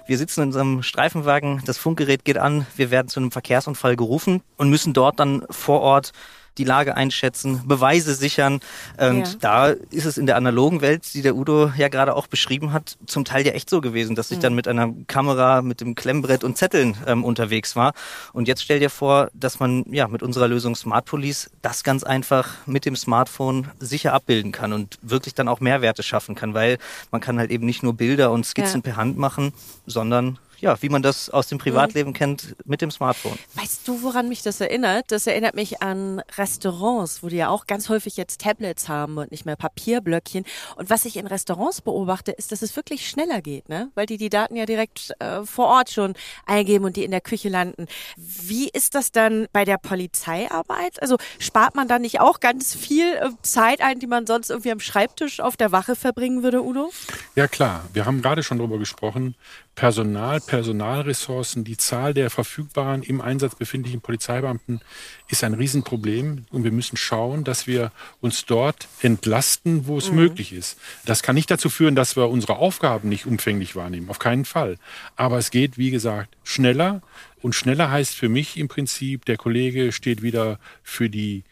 wir 0.07 0.17
sitzen 0.17 0.41
in 0.41 0.47
unserem 0.47 0.83
Streifenwagen, 0.83 1.61
das 1.65 1.77
Funkgerät 1.77 2.23
geht 2.23 2.37
an, 2.37 2.65
wir 2.77 2.91
werden 2.91 3.09
zu 3.09 3.19
einem 3.19 3.31
Verkehrsunfall 3.31 3.97
gerufen 3.97 4.41
und 4.55 4.69
müssen 4.69 4.93
dort 4.93 5.19
dann 5.19 5.45
vor 5.49 5.81
Ort 5.81 6.13
die 6.57 6.63
Lage 6.63 6.95
einschätzen, 6.95 7.61
Beweise 7.67 8.13
sichern. 8.13 8.59
Und 8.97 9.19
ja. 9.19 9.33
da 9.39 9.67
ist 9.67 10.05
es 10.05 10.17
in 10.17 10.25
der 10.25 10.35
analogen 10.35 10.81
Welt, 10.81 11.13
die 11.13 11.21
der 11.21 11.35
Udo 11.35 11.71
ja 11.77 11.87
gerade 11.87 12.15
auch 12.15 12.27
beschrieben 12.27 12.73
hat, 12.73 12.97
zum 13.05 13.25
Teil 13.25 13.45
ja 13.45 13.53
echt 13.53 13.69
so 13.69 13.81
gewesen, 13.81 14.15
dass 14.15 14.31
ich 14.31 14.37
mhm. 14.37 14.41
dann 14.41 14.55
mit 14.55 14.67
einer 14.67 14.93
Kamera, 15.07 15.61
mit 15.61 15.81
dem 15.81 15.95
Klemmbrett 15.95 16.43
und 16.43 16.57
Zetteln 16.57 16.97
ähm, 17.05 17.23
unterwegs 17.23 17.75
war. 17.75 17.93
Und 18.33 18.47
jetzt 18.47 18.63
stell 18.63 18.79
dir 18.79 18.89
vor, 18.89 19.29
dass 19.33 19.59
man 19.59 19.85
ja 19.91 20.07
mit 20.07 20.23
unserer 20.23 20.47
Lösung 20.47 20.75
Smart 20.75 21.05
Police 21.05 21.49
das 21.61 21.83
ganz 21.83 22.03
einfach 22.03 22.49
mit 22.65 22.85
dem 22.85 22.95
Smartphone 22.95 23.67
sicher 23.79 24.13
abbilden 24.13 24.51
kann 24.51 24.73
und 24.73 24.97
wirklich 25.01 25.35
dann 25.35 25.47
auch 25.47 25.59
Mehrwerte 25.59 26.03
schaffen 26.03 26.35
kann, 26.35 26.53
weil 26.53 26.77
man 27.11 27.21
kann 27.21 27.39
halt 27.39 27.51
eben 27.51 27.65
nicht 27.65 27.83
nur 27.83 27.93
Bilder 27.93 28.31
und 28.31 28.45
Skizzen 28.45 28.81
ja. 28.81 28.91
per 28.91 28.95
Hand 28.97 29.17
machen, 29.17 29.53
sondern 29.85 30.39
ja, 30.59 30.81
wie 30.81 30.89
man 30.89 31.01
das 31.01 31.29
aus 31.29 31.47
dem 31.47 31.57
Privatleben 31.57 32.11
mhm. 32.11 32.15
kennt, 32.15 32.55
mit 32.65 32.81
dem 32.81 32.91
Smartphone. 32.91 33.37
Weißt 33.55 33.87
du, 33.87 34.01
woran 34.01 34.29
mich 34.29 34.41
das 34.41 34.59
erinnert? 34.61 35.05
Das 35.11 35.27
erinnert 35.27 35.55
mich 35.55 35.81
an 35.81 36.21
Restaurants, 36.37 37.23
wo 37.23 37.27
die 37.27 37.37
ja 37.37 37.49
auch 37.49 37.67
ganz 37.67 37.89
häufig 37.89 38.17
jetzt 38.17 38.41
Tablets 38.41 38.89
haben 38.89 39.17
und 39.17 39.31
nicht 39.31 39.45
mehr 39.45 39.55
Papierblöckchen. 39.55 40.45
Und 40.75 40.89
was 40.89 41.05
ich 41.05 41.17
in 41.17 41.27
Restaurants 41.27 41.81
beobachte, 41.81 42.31
ist, 42.31 42.51
dass 42.51 42.61
es 42.61 42.75
wirklich 42.75 43.07
schneller 43.09 43.41
geht, 43.41 43.69
ne? 43.69 43.91
Weil 43.95 44.05
die 44.05 44.17
die 44.17 44.29
Daten 44.29 44.55
ja 44.55 44.65
direkt 44.65 45.13
äh, 45.19 45.43
vor 45.43 45.67
Ort 45.67 45.91
schon 45.91 46.13
eingeben 46.45 46.85
und 46.85 46.95
die 46.95 47.03
in 47.03 47.11
der 47.11 47.21
Küche 47.21 47.49
landen. 47.49 47.87
Wie 48.15 48.69
ist 48.69 48.95
das 48.95 49.11
dann 49.11 49.47
bei 49.53 49.65
der 49.65 49.77
Polizeiarbeit? 49.77 51.01
Also 51.01 51.17
spart 51.39 51.75
man 51.75 51.87
da 51.87 51.99
nicht 51.99 52.19
auch 52.19 52.39
ganz 52.39 52.75
viel 52.75 53.13
äh, 53.13 53.29
Zeit 53.41 53.81
ein, 53.81 53.99
die 53.99 54.07
man 54.07 54.25
sonst 54.25 54.49
irgendwie 54.49 54.71
am 54.71 54.79
Schreibtisch 54.79 55.39
auf 55.39 55.57
der 55.57 55.71
Wache 55.71 55.95
verbringen 55.95 56.43
würde, 56.43 56.63
Udo? 56.63 56.91
Ja 57.35 57.47
klar, 57.47 57.85
wir 57.93 58.05
haben 58.05 58.21
gerade 58.21 58.43
schon 58.43 58.57
darüber 58.57 58.79
gesprochen, 58.79 59.35
Personal, 59.77 60.41
Personalressourcen, 60.41 61.63
die 61.63 61.77
Zahl 61.77 62.15
der 62.15 62.31
verfügbaren 62.31 63.03
im 63.03 63.21
Einsatz 63.21 63.53
befindlichen 63.53 64.01
Polizeibeamten 64.01 64.81
ist 65.29 65.43
ein 65.43 65.53
Riesenproblem 65.53 66.47
und 66.49 66.63
wir 66.63 66.71
müssen 66.71 66.97
schauen, 66.97 67.43
dass 67.43 67.67
wir 67.67 67.91
uns 68.19 68.47
dort 68.47 68.87
entlasten, 69.03 69.85
wo 69.85 69.99
es 69.99 70.09
mhm. 70.09 70.15
möglich 70.15 70.51
ist. 70.51 70.79
Das 71.05 71.21
kann 71.21 71.35
nicht 71.35 71.51
dazu 71.51 71.69
führen, 71.69 71.93
dass 71.93 72.15
wir 72.15 72.27
unsere 72.27 72.57
Aufgaben 72.57 73.07
nicht 73.07 73.27
umfänglich 73.27 73.75
wahrnehmen, 73.75 74.09
auf 74.09 74.17
keinen 74.17 74.45
Fall. 74.45 74.77
Aber 75.15 75.37
es 75.37 75.51
geht, 75.51 75.77
wie 75.77 75.91
gesagt, 75.91 76.35
schneller 76.43 77.03
und 77.43 77.53
schneller 77.53 77.91
heißt 77.91 78.15
für 78.15 78.29
mich 78.29 78.57
im 78.57 78.69
Prinzip, 78.69 79.25
der 79.25 79.37
Kollege 79.37 79.91
steht 79.91 80.23
wieder 80.23 80.57
für 80.81 81.07
die 81.07 81.43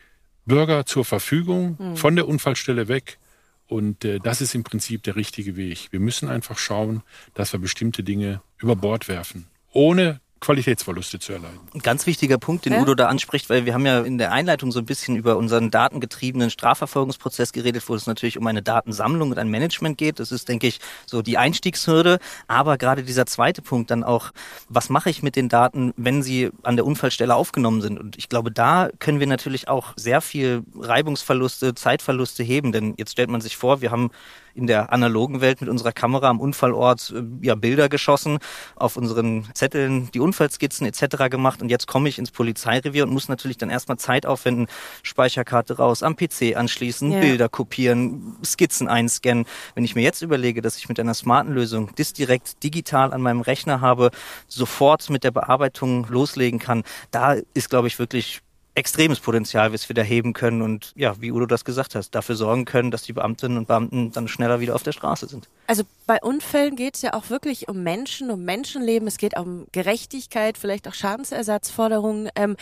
Bürger 0.48 0.88
zur 0.88 1.06
Verfügung, 1.06 1.78
mhm. 1.78 1.96
von 1.96 2.16
der 2.16 2.28
Unfallstelle 2.28 2.88
weg 2.88 3.20
und 3.68 4.06
äh, 4.06 4.20
das 4.20 4.42
ist 4.42 4.56
im 4.56 4.64
Prinzip 4.64 5.04
der 5.04 5.16
richtige 5.16 5.56
Weg. 5.56 5.88
Wir 5.92 6.00
müssen 6.00 6.30
einfach 6.30 6.58
schauen, 6.58 7.04
dass 7.34 7.54
wir 7.54 7.60
bestimmte 7.60 8.04
Dinge 8.04 8.42
über 8.58 8.76
Bord 8.76 9.08
werfen, 9.08 9.48
ohne 9.72 10.22
Qualitätsverluste 10.42 11.18
zu 11.18 11.34
erleiden. 11.34 11.60
Ein 11.74 11.80
ganz 11.80 12.06
wichtiger 12.06 12.38
Punkt, 12.38 12.66
den 12.66 12.74
ja? 12.74 12.82
Udo 12.82 12.94
da 12.94 13.08
anspricht, 13.08 13.50
weil 13.50 13.66
wir 13.66 13.74
haben 13.74 13.86
ja 13.86 14.02
in 14.02 14.18
der 14.18 14.32
Einleitung 14.32 14.72
so 14.72 14.80
ein 14.80 14.86
bisschen 14.86 15.16
über 15.16 15.38
unseren 15.38 15.72
datengetriebenen 15.72 16.50
Strafverfolgungsprozess 16.50 17.52
geredet, 17.52 17.84
wo 17.88 17.96
es 17.96 18.06
natürlich 18.06 18.38
um 18.38 18.46
eine 18.46 18.62
Datensammlung 18.62 19.32
und 19.32 19.40
ein 19.40 19.50
Management 19.50 19.98
geht. 19.98 20.20
Das 20.20 20.32
ist, 20.32 20.48
denke 20.48 20.68
ich, 20.68 20.80
so 21.06 21.22
die 21.22 21.38
Einstiegshürde. 21.38 22.20
Aber 22.48 22.78
gerade 22.78 23.04
dieser 23.04 23.26
zweite 23.26 23.62
Punkt 23.62 23.90
dann 23.92 24.04
auch, 24.04 24.32
was 24.70 24.90
mache 24.90 25.10
ich 25.10 25.24
mit 25.24 25.36
den 25.36 25.50
Daten, 25.50 25.94
wenn 25.98 26.22
sie 26.22 26.52
an 26.64 26.76
der 26.76 26.86
Unfallstelle 26.86 27.34
aufgenommen 27.34 27.82
sind? 27.82 27.98
Und 27.98 28.18
ich 28.18 28.30
glaube, 28.30 28.52
da 28.52 28.90
können 29.00 29.20
wir 29.20 29.28
natürlich 29.28 29.68
auch 29.68 29.94
sehr 29.96 30.22
viel 30.22 30.64
Reibungsverluste, 30.78 31.76
Zeitverluste 31.76 32.44
heben. 32.44 32.72
Denn 32.72 32.94
jetzt 32.98 33.14
stellt 33.14 33.30
man 33.30 33.42
sich 33.42 33.58
vor, 33.58 33.82
wir 33.82 33.92
haben 33.92 34.12
in 34.56 34.68
der 34.68 34.92
analogen 34.92 35.42
Welt 35.42 35.62
mit 35.62 35.70
unserer 35.70 35.92
Kamera 35.92 36.30
am 36.30 36.40
Unfallort 36.40 37.14
äh, 37.16 37.46
ja 37.46 37.56
Bilder 37.56 37.90
geschossen, 37.90 38.40
auf 38.76 38.98
unseren 38.98 39.48
Zetteln 39.54 40.10
die 40.14 40.20
Unfallskizzen 40.20 40.88
etc. 40.88 41.30
gemacht 41.30 41.62
und 41.62 41.70
jetzt 41.70 41.88
komme 41.88 42.10
ich 42.10 42.18
ins 42.18 42.32
Polizeirevier 42.32 43.04
und 43.04 43.14
muss 43.14 43.28
natürlich 43.28 43.58
dann 43.58 43.70
erstmal 43.70 43.98
Zeit 43.98 44.26
aufwenden, 44.26 44.68
Speicherkarte 45.04 45.78
raus, 45.78 46.04
am 46.04 46.16
PC 46.16 46.56
anschließen, 46.56 47.12
ja. 47.12 47.20
Bilder 47.20 47.50
kopieren, 47.50 48.38
Skizzen 48.44 48.88
einscannen. 48.88 49.46
Wenn 49.76 49.84
ich 49.84 49.96
mir 49.96 50.04
jetzt 50.04 50.22
überlege, 50.22 50.62
dass 50.62 50.78
ich 50.78 50.90
mit 50.90 51.00
einer 51.00 51.14
smarten 51.14 51.54
Lösung 51.54 51.90
das 51.98 52.14
direkt 52.14 52.64
digital 52.64 53.14
an 53.14 53.22
meinem 53.22 53.42
Rechner 53.42 53.82
habe, 53.82 54.12
sofort 54.48 55.10
mit 55.10 55.24
der 55.24 55.32
Bearbeitung 55.32 56.08
loslegen 56.08 56.60
kann, 56.60 56.84
da 57.12 57.36
ist, 57.54 57.70
glaube 57.70 57.88
ich, 57.88 58.00
wirklich 58.00 58.42
extremes 58.76 59.20
Potenzial, 59.20 59.74
was 59.74 59.90
wir 59.90 59.94
da 59.94 60.02
heben 60.02 60.34
können 60.34 60.62
und 60.62 60.92
ja, 60.96 61.20
wie 61.22 61.32
Udo 61.32 61.46
das 61.46 61.66
gesagt 61.66 61.96
hat, 61.96 62.14
dafür 62.14 62.36
sorgen 62.36 62.66
können, 62.66 62.92
dass 62.92 63.04
die 63.04 63.14
Beamtinnen 63.14 63.58
und 63.58 63.68
Beamten 63.68 64.12
dann 64.12 64.28
schneller 64.28 64.60
wieder 64.60 64.76
auf 64.76 64.84
der 64.84 64.92
Straße 64.92 65.28
sind. 65.28 65.48
Also 65.68 65.84
bei 66.06 66.20
Unfällen 66.22 66.76
geht 66.76 66.96
es 66.96 67.02
ja 67.02 67.14
auch 67.14 67.30
wirklich 67.30 67.70
um 67.70 67.84
Menschen, 67.84 68.30
um 68.30 68.44
Menschenleben, 68.44 69.08
es 69.08 69.18
geht 69.18 69.38
um 69.38 69.66
Gerechtigkeit, 69.72 70.58
vielleicht 70.58 70.88
auch 70.88 70.94
Schadensersatzforderungen. 70.94 72.30
Ähm, 72.36 72.58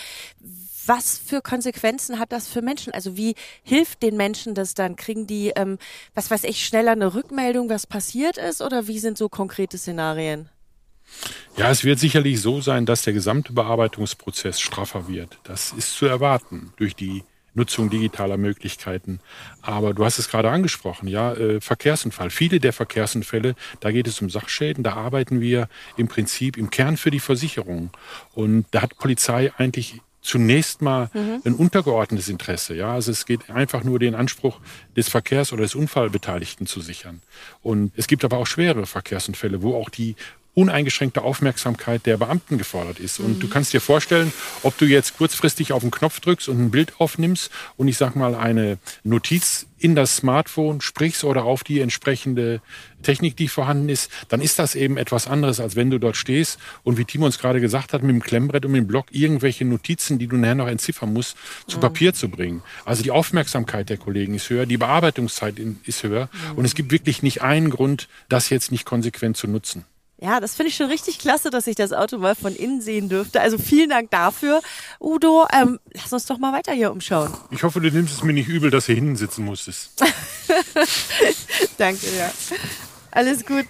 was 0.86 1.18
für 1.18 1.42
Konsequenzen 1.42 2.20
hat 2.20 2.32
das 2.32 2.48
für 2.48 2.62
Menschen? 2.62 2.94
Also 2.94 3.18
wie 3.18 3.36
hilft 3.64 4.04
den 4.04 4.18
Menschen 4.18 4.54
das 4.54 4.74
dann? 4.74 4.96
Kriegen 4.96 5.28
die, 5.28 5.52
ähm, 5.56 5.78
was 6.14 6.30
weiß 6.30 6.44
ich, 6.44 6.66
schneller 6.66 6.92
eine 6.92 7.14
Rückmeldung, 7.14 7.70
was 7.70 7.88
passiert 7.88 8.38
ist? 8.38 8.62
Oder 8.62 8.88
wie 8.88 9.00
sind 9.00 9.18
so 9.18 9.30
konkrete 9.30 9.78
Szenarien? 9.78 10.50
Ja, 11.58 11.69
es 11.69 11.84
wird 11.84 11.99
sicherlich 11.99 12.41
so 12.41 12.62
sein, 12.62 12.86
dass 12.86 13.04
der 13.04 13.13
gesamte 13.13 13.54
Bearbeitungsprozess 13.54 14.60
straffer 14.60 15.08
wird. 15.08 15.38
Das 15.43 15.71
ist 15.71 15.95
zu 15.95 16.06
erwarten 16.06 16.73
durch 16.78 16.95
die 16.95 17.23
Nutzung 17.54 17.89
digitaler 17.89 18.38
Möglichkeiten. 18.38 19.19
Aber 19.62 19.93
du 19.93 20.04
hast 20.06 20.17
es 20.17 20.28
gerade 20.28 20.49
angesprochen, 20.49 21.08
ja, 21.08 21.34
äh, 21.34 21.62
Verkehrsunfall. 21.62 22.30
Viele 22.30 22.60
der 22.60 22.73
Verkehrsunfälle, 22.73 23.56
da 23.80 23.91
geht 23.91 24.08
es 24.08 24.21
um 24.21 24.30
Sachschäden, 24.30 24.84
da 24.84 24.93
arbeiten 24.93 25.39
wir 25.39 25.69
im 25.97 26.08
Prinzip 26.08 26.58
im 26.58 26.69
Kern 26.69 26.97
für 26.97 27.12
die 27.12 27.19
Versicherung. 27.19 27.91
Und 28.34 28.65
da 28.71 28.82
hat 28.82 28.97
Polizei 28.97 29.52
eigentlich 29.58 30.02
zunächst 30.21 30.82
mal 30.82 31.10
mhm. 31.13 31.41
ein 31.43 31.54
untergeordnetes 31.54 32.30
Interesse. 32.30 32.76
Ja, 32.76 32.93
also 32.93 33.12
es 33.12 33.26
geht 33.26 33.49
einfach 33.49 33.84
nur 33.84 33.99
den 33.99 34.15
Anspruch 34.15 34.60
des 34.95 35.10
Verkehrs- 35.10 35.52
oder 35.52 35.63
des 35.63 35.76
Unfallbeteiligten 35.76 36.65
zu 36.65 36.82
sichern. 36.82 37.21
Und 37.62 37.91
es 37.97 38.08
gibt 38.08 38.23
aber 38.23 38.38
auch 38.38 38.47
schwere 38.47 38.86
Verkehrsunfälle, 38.86 39.62
wo 39.62 39.76
auch 39.76 39.89
die 39.89 40.15
uneingeschränkte 40.56 41.24
Aufmerksamkeit 41.24 42.06
der 42.06 42.18
Beamten 42.18 42.58
gefordert 42.58 43.00
ist. 43.00 43.20
Und 43.20 43.38
mhm. 43.38 43.39
du 43.39 43.48
kannst 43.48 43.74
dir 43.74 43.82
vorstellen, 43.82 44.32
ob 44.62 44.78
du 44.78 44.86
jetzt 44.86 45.18
kurzfristig 45.18 45.74
auf 45.74 45.82
den 45.82 45.92
Knopf 45.92 46.20
drückst 46.20 46.48
und 46.50 46.60
ein 46.60 46.72
Bild 46.72 46.94
aufnimmst 47.00 47.50
und 47.76 47.88
ich 47.88 47.98
sag 47.98 48.16
mal 48.16 48.36
eine 48.36 48.78
Notiz 49.04 49.66
in 49.80 49.96
das 49.96 50.16
Smartphone 50.16 50.80
sprichst 50.80 51.26
oder 51.26 51.44
auf 51.44 51.63
die 51.63 51.82
entsprechende 51.82 52.62
Technik, 53.02 53.36
die 53.36 53.50
vorhanden 53.50 53.89
ist, 53.89 54.10
dann 54.30 54.39
ist 54.39 54.58
das 54.58 54.76
eben 54.76 54.96
etwas 54.96 55.28
anderes, 55.28 55.60
als 55.60 55.76
wenn 55.76 55.89
du 55.89 56.00
dort 56.00 56.16
stehst 56.16 56.58
und 56.84 56.98
wie 56.98 57.04
Timo 57.04 57.26
uns 57.26 57.38
gerade 57.38 57.60
gesagt 57.60 57.92
hat, 57.92 58.02
mit 58.02 58.12
dem 58.12 58.22
Klemmbrett 58.22 58.66
und 58.66 58.72
mit 58.72 58.80
dem 58.80 58.88
Block 58.88 59.08
irgendwelche 59.12 59.66
Notizen, 59.66 60.20
die 60.20 60.28
du 60.28 60.38
nachher 60.38 60.56
noch 60.56 60.68
entziffern 60.68 61.12
musst, 61.12 61.36
zu 61.68 61.78
mhm. 61.78 61.82
Papier 61.82 62.13
zu 62.13 62.30
bringen. 62.30 62.63
Also 62.86 63.04
die 63.04 63.12
Aufmerksamkeit 63.12 63.89
der 63.89 63.98
Kollegen 63.98 64.36
ist 64.36 64.50
höher, 64.50 64.66
die 64.66 64.78
Bearbeitungszeit 64.78 65.60
ist 65.60 66.04
höher 66.04 66.30
mhm. 66.32 66.60
und 66.60 66.66
es 66.66 66.76
gibt 66.76 66.92
wirklich 66.92 67.22
nicht 67.22 67.42
einen 67.42 67.70
Grund, 67.70 68.08
das 68.30 68.50
jetzt 68.50 68.72
nicht 68.72 68.86
konsequent 68.86 69.36
zu 69.36 69.48
nutzen. 69.48 69.84
Ja, 70.24 70.40
das 70.40 70.56
finde 70.56 70.70
ich 70.70 70.78
schon 70.78 70.88
richtig 70.88 71.20
klasse, 71.20 71.50
dass 71.50 71.68
ich 71.68 71.76
das 71.76 71.92
Auto 71.92 72.18
mal 72.18 72.34
von 72.34 72.56
innen 72.56 72.80
sehen 72.80 73.10
dürfte. 73.10 73.42
Also 73.42 73.58
vielen 73.58 73.90
Dank 73.90 74.10
dafür, 74.10 74.62
Udo. 75.02 75.46
Ähm, 75.52 75.82
lass 75.92 76.14
uns 76.14 76.26
doch 76.28 76.38
mal 76.38 76.54
weiter 76.54 76.72
hier 76.72 76.94
umschauen. 76.94 77.30
Ich 77.52 77.64
hoffe, 77.64 77.82
du 77.82 77.92
nimmst 77.92 78.14
es 78.14 78.24
mir 78.24 78.32
nicht 78.32 78.48
übel, 78.48 78.72
dass 78.72 78.86
du 78.86 78.94
hinten 78.94 79.18
sitzen 79.18 79.44
musstest. 79.44 80.02
Danke, 81.78 82.08
ja. 82.18 82.32
Alles 83.12 83.46
gut. 83.46 83.66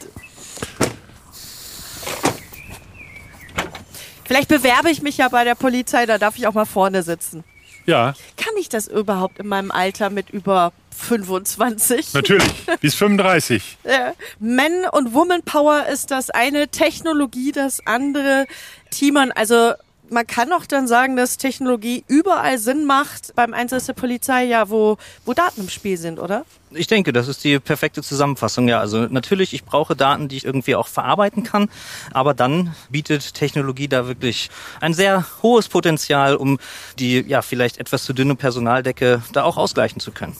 Vielleicht 4.26 4.50
bewerbe 4.50 4.92
ich 4.92 5.02
mich 5.02 5.18
ja 5.18 5.30
bei 5.30 5.44
der 5.44 5.56
Polizei, 5.56 6.06
da 6.06 6.20
darf 6.20 6.38
ich 6.38 6.46
auch 6.46 6.54
mal 6.54 6.66
vorne 6.66 7.02
sitzen. 7.02 7.44
Ja. 7.88 8.14
Kann 8.38 8.54
ich 8.60 8.70
das 8.70 8.88
überhaupt 8.88 9.40
in 9.40 9.48
meinem 9.48 9.72
Alter 9.72 10.12
mit 10.12 10.30
über 10.30 10.72
25. 10.94 12.14
Natürlich, 12.14 12.52
bis 12.82 12.96
35. 12.96 13.78
Ja. 13.84 14.14
Men- 14.40 14.86
und 14.92 15.14
Woman 15.14 15.44
Power 15.44 15.86
ist 15.92 16.12
das 16.12 16.30
eine, 16.30 16.68
Technologie 16.68 17.52
das 17.52 17.86
andere. 17.86 18.46
Timon, 18.92 19.32
also 19.32 19.74
man 20.14 20.28
kann 20.28 20.50
doch 20.50 20.66
dann 20.66 20.88
sagen, 20.88 21.16
dass 21.16 21.38
Technologie 21.38 22.04
überall 22.08 22.58
Sinn 22.58 22.86
macht 22.86 23.36
beim 23.36 23.54
Einsatz 23.54 23.88
der 23.88 23.94
Polizei, 23.94 24.46
ja, 24.46 24.70
wo, 24.70 24.98
wo 25.26 25.34
Daten 25.34 25.62
im 25.62 25.70
Spiel 25.70 25.98
sind, 25.98 26.20
oder? 26.20 26.46
Ich 26.72 26.88
denke, 26.88 27.14
das 27.14 27.28
ist 27.28 27.44
die 27.44 27.60
perfekte 27.60 28.02
Zusammenfassung. 28.02 28.68
Ja, 28.68 28.80
also 28.80 29.08
natürlich, 29.08 29.54
ich 29.54 29.66
brauche 29.66 29.96
Daten, 29.96 30.28
die 30.28 30.38
ich 30.38 30.46
irgendwie 30.46 30.76
auch 30.76 30.88
verarbeiten 30.88 31.44
kann, 31.44 31.70
aber 32.12 32.34
dann 32.34 32.76
bietet 32.90 33.34
Technologie 33.34 33.88
da 33.88 34.08
wirklich 34.08 34.50
ein 34.80 34.94
sehr 34.94 35.26
hohes 35.42 35.68
Potenzial, 35.68 36.36
um 36.36 36.60
die 37.00 37.22
ja 37.22 37.42
vielleicht 37.42 37.78
etwas 37.80 38.04
zu 38.04 38.14
dünne 38.14 38.36
Personaldecke 38.36 39.22
da 39.34 39.44
auch 39.44 39.58
ausgleichen 39.58 40.00
zu 40.00 40.12
können. 40.12 40.36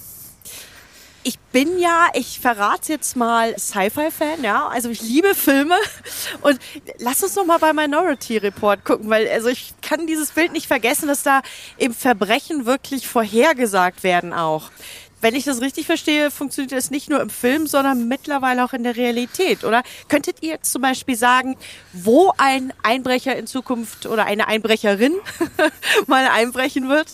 Ich 1.26 1.40
bin 1.40 1.80
ja, 1.80 2.08
ich 2.14 2.40
verrate 2.42 2.92
jetzt 2.92 3.16
mal, 3.16 3.58
Sci-Fi-Fan, 3.58 4.44
ja. 4.44 4.68
Also 4.68 4.90
ich 4.90 5.02
liebe 5.02 5.34
Filme. 5.36 5.76
Und 6.42 6.60
lass 7.00 7.24
uns 7.24 7.36
noch 7.36 7.46
mal 7.46 7.60
bei 7.60 7.72
Minority 7.72 8.38
Report 8.38 8.84
gucken, 8.84 9.10
weil 9.10 9.30
also 9.30 9.48
ich 9.48 9.74
kann 9.82 10.06
dieses 10.06 10.32
Bild 10.32 10.52
nicht 10.52 10.68
vergessen, 10.68 11.08
dass 11.08 11.24
da 11.24 11.42
eben 11.78 11.94
Verbrechen 11.94 12.66
wirklich 12.66 13.08
vorhergesagt 13.08 14.04
werden 14.04 14.34
auch. 14.34 14.70
Wenn 15.22 15.36
ich 15.36 15.46
das 15.46 15.62
richtig 15.62 15.86
verstehe, 15.86 16.30
funktioniert 16.30 16.74
das 16.74 16.92
nicht 16.92 17.10
nur 17.10 17.22
im 17.22 17.30
Film, 17.30 17.66
sondern 17.68 18.10
mittlerweile 18.10 18.66
auch 18.66 18.74
in 18.74 18.84
der 18.84 18.98
Realität, 18.98 19.64
oder? 19.64 19.82
Könntet 20.10 20.44
ihr 20.44 20.50
jetzt 20.50 20.74
zum 20.74 20.82
Beispiel 20.82 21.16
sagen, 21.16 21.56
wo 21.94 22.34
ein 22.38 22.74
Einbrecher 22.84 23.34
in 23.38 23.48
Zukunft 23.48 24.06
oder 24.06 24.26
eine 24.26 24.50
Einbrecherin 24.50 25.14
mal 26.08 26.28
einbrechen 26.28 26.90
wird? 26.90 27.08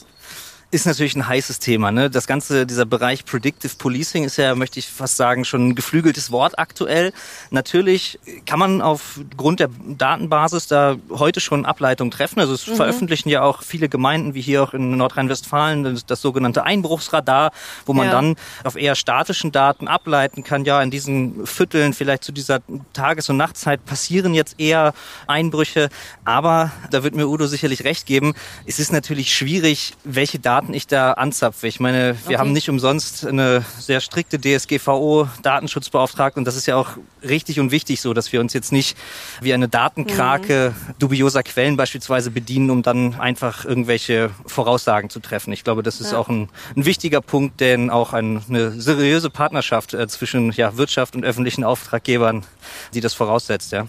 Ist 0.72 0.86
natürlich 0.86 1.16
ein 1.16 1.28
heißes 1.28 1.58
Thema. 1.58 1.92
Ne? 1.92 2.12
Das 2.12 2.28
ganze, 2.28 2.68
dieser 2.68 2.86
Bereich 2.86 3.26
Predictive 3.26 3.76
Policing 3.76 4.24
ist 4.24 4.38
ja, 4.38 4.54
möchte 4.54 4.78
ich 4.78 4.88
fast 4.88 5.18
sagen, 5.18 5.44
schon 5.44 5.70
ein 5.70 5.76
geflügeltes 5.76 6.32
Wort 6.32 6.60
aktuell. 6.60 7.12
Natürlich 7.50 8.20
kann 8.46 8.60
man 8.60 8.82
aufgrund 8.82 9.62
der 9.62 9.70
Datenbasis 9.88 10.68
da 10.68 10.98
heute 11.10 11.40
schon 11.40 11.66
Ableitungen 11.66 12.12
treffen. 12.12 12.40
Also 12.40 12.54
es 12.54 12.68
mhm. 12.68 12.76
veröffentlichen 12.76 13.30
ja 13.30 13.42
auch 13.42 13.64
viele 13.64 13.90
Gemeinden, 13.90 14.36
wie 14.36 14.42
hier 14.42 14.62
auch 14.62 14.76
in 14.76 14.96
Nordrhein-Westfalen, 14.96 15.84
das, 15.84 16.06
das, 16.06 16.22
sogenannte 16.22 16.64
Einbruchsradar, 16.64 17.52
wo 17.88 17.94
man 17.94 18.08
ja. 18.08 18.12
dann 18.12 18.36
auf 18.64 18.76
eher 18.76 18.94
statischen 18.94 19.52
Daten 19.52 19.88
ableiten 19.88 20.44
kann, 20.44 20.66
ja, 20.66 20.84
in 20.84 20.92
diesen 20.92 21.48
Vierteln, 21.48 21.94
vielleicht 21.94 22.24
zu 22.24 22.32
dieser 22.32 22.60
Tages- 22.94 23.30
und 23.30 23.38
Nachtzeit 23.38 23.84
passieren 23.86 24.36
jetzt 24.36 24.60
eher 24.60 24.94
Einbrüche. 25.26 25.90
Aber 26.26 26.72
da 26.92 27.04
wird 27.04 27.16
mir 27.16 27.28
Udo 27.28 27.48
sicherlich 27.48 27.86
recht 27.86 28.06
geben, 28.06 28.36
es 28.68 28.80
ist 28.80 28.92
natürlich 28.92 29.34
schwierig, 29.34 29.94
welche 30.04 30.38
Daten 30.38 30.59
Daten 30.60 30.74
ich 30.74 30.88
da 30.88 31.14
anzapfe. 31.14 31.68
Ich 31.68 31.80
meine, 31.80 32.18
wir 32.26 32.26
okay. 32.26 32.38
haben 32.38 32.52
nicht 32.52 32.70
umsonst 32.70 33.26
eine 33.26 33.64
sehr 33.80 34.02
strikte 34.02 34.38
DSGVO-Datenschutzbeauftragte 34.40 36.38
und 36.38 36.44
das 36.44 36.58
ist 36.58 36.66
ja 36.66 36.76
auch 36.76 36.98
richtig 37.24 37.62
und 37.62 37.72
wichtig 37.72 38.02
so, 38.02 38.14
dass 38.14 38.34
wir 38.34 38.42
uns 38.42 38.52
jetzt 38.52 38.74
nicht 38.74 38.98
wie 39.40 39.54
eine 39.54 39.70
Datenkrake 39.70 40.74
mhm. 40.76 40.96
dubioser 41.00 41.44
Quellen 41.44 41.78
beispielsweise 41.78 42.30
bedienen, 42.30 42.72
um 42.72 42.82
dann 42.84 43.18
einfach 43.22 43.64
irgendwelche 43.64 44.32
Voraussagen 44.48 45.10
zu 45.10 45.22
treffen. 45.22 45.54
Ich 45.54 45.64
glaube, 45.64 45.82
das 45.82 46.02
ist 46.02 46.12
ja. 46.12 46.18
auch 46.18 46.28
ein, 46.28 46.50
ein, 46.76 46.84
wichtiger 46.84 47.22
Punkt, 47.22 47.62
denn 47.62 47.90
auch 47.90 48.12
ein, 48.12 48.44
eine 48.50 48.72
seriöse 48.72 49.30
Partnerschaft 49.30 49.94
äh, 49.94 50.10
zwischen 50.10 50.52
ja, 50.52 50.76
Wirtschaft 50.76 51.16
und 51.16 51.24
öffentlichen 51.24 51.64
Auftraggebern, 51.64 52.46
die 52.94 53.00
das 53.00 53.14
voraussetzt, 53.14 53.72
ja. 53.72 53.88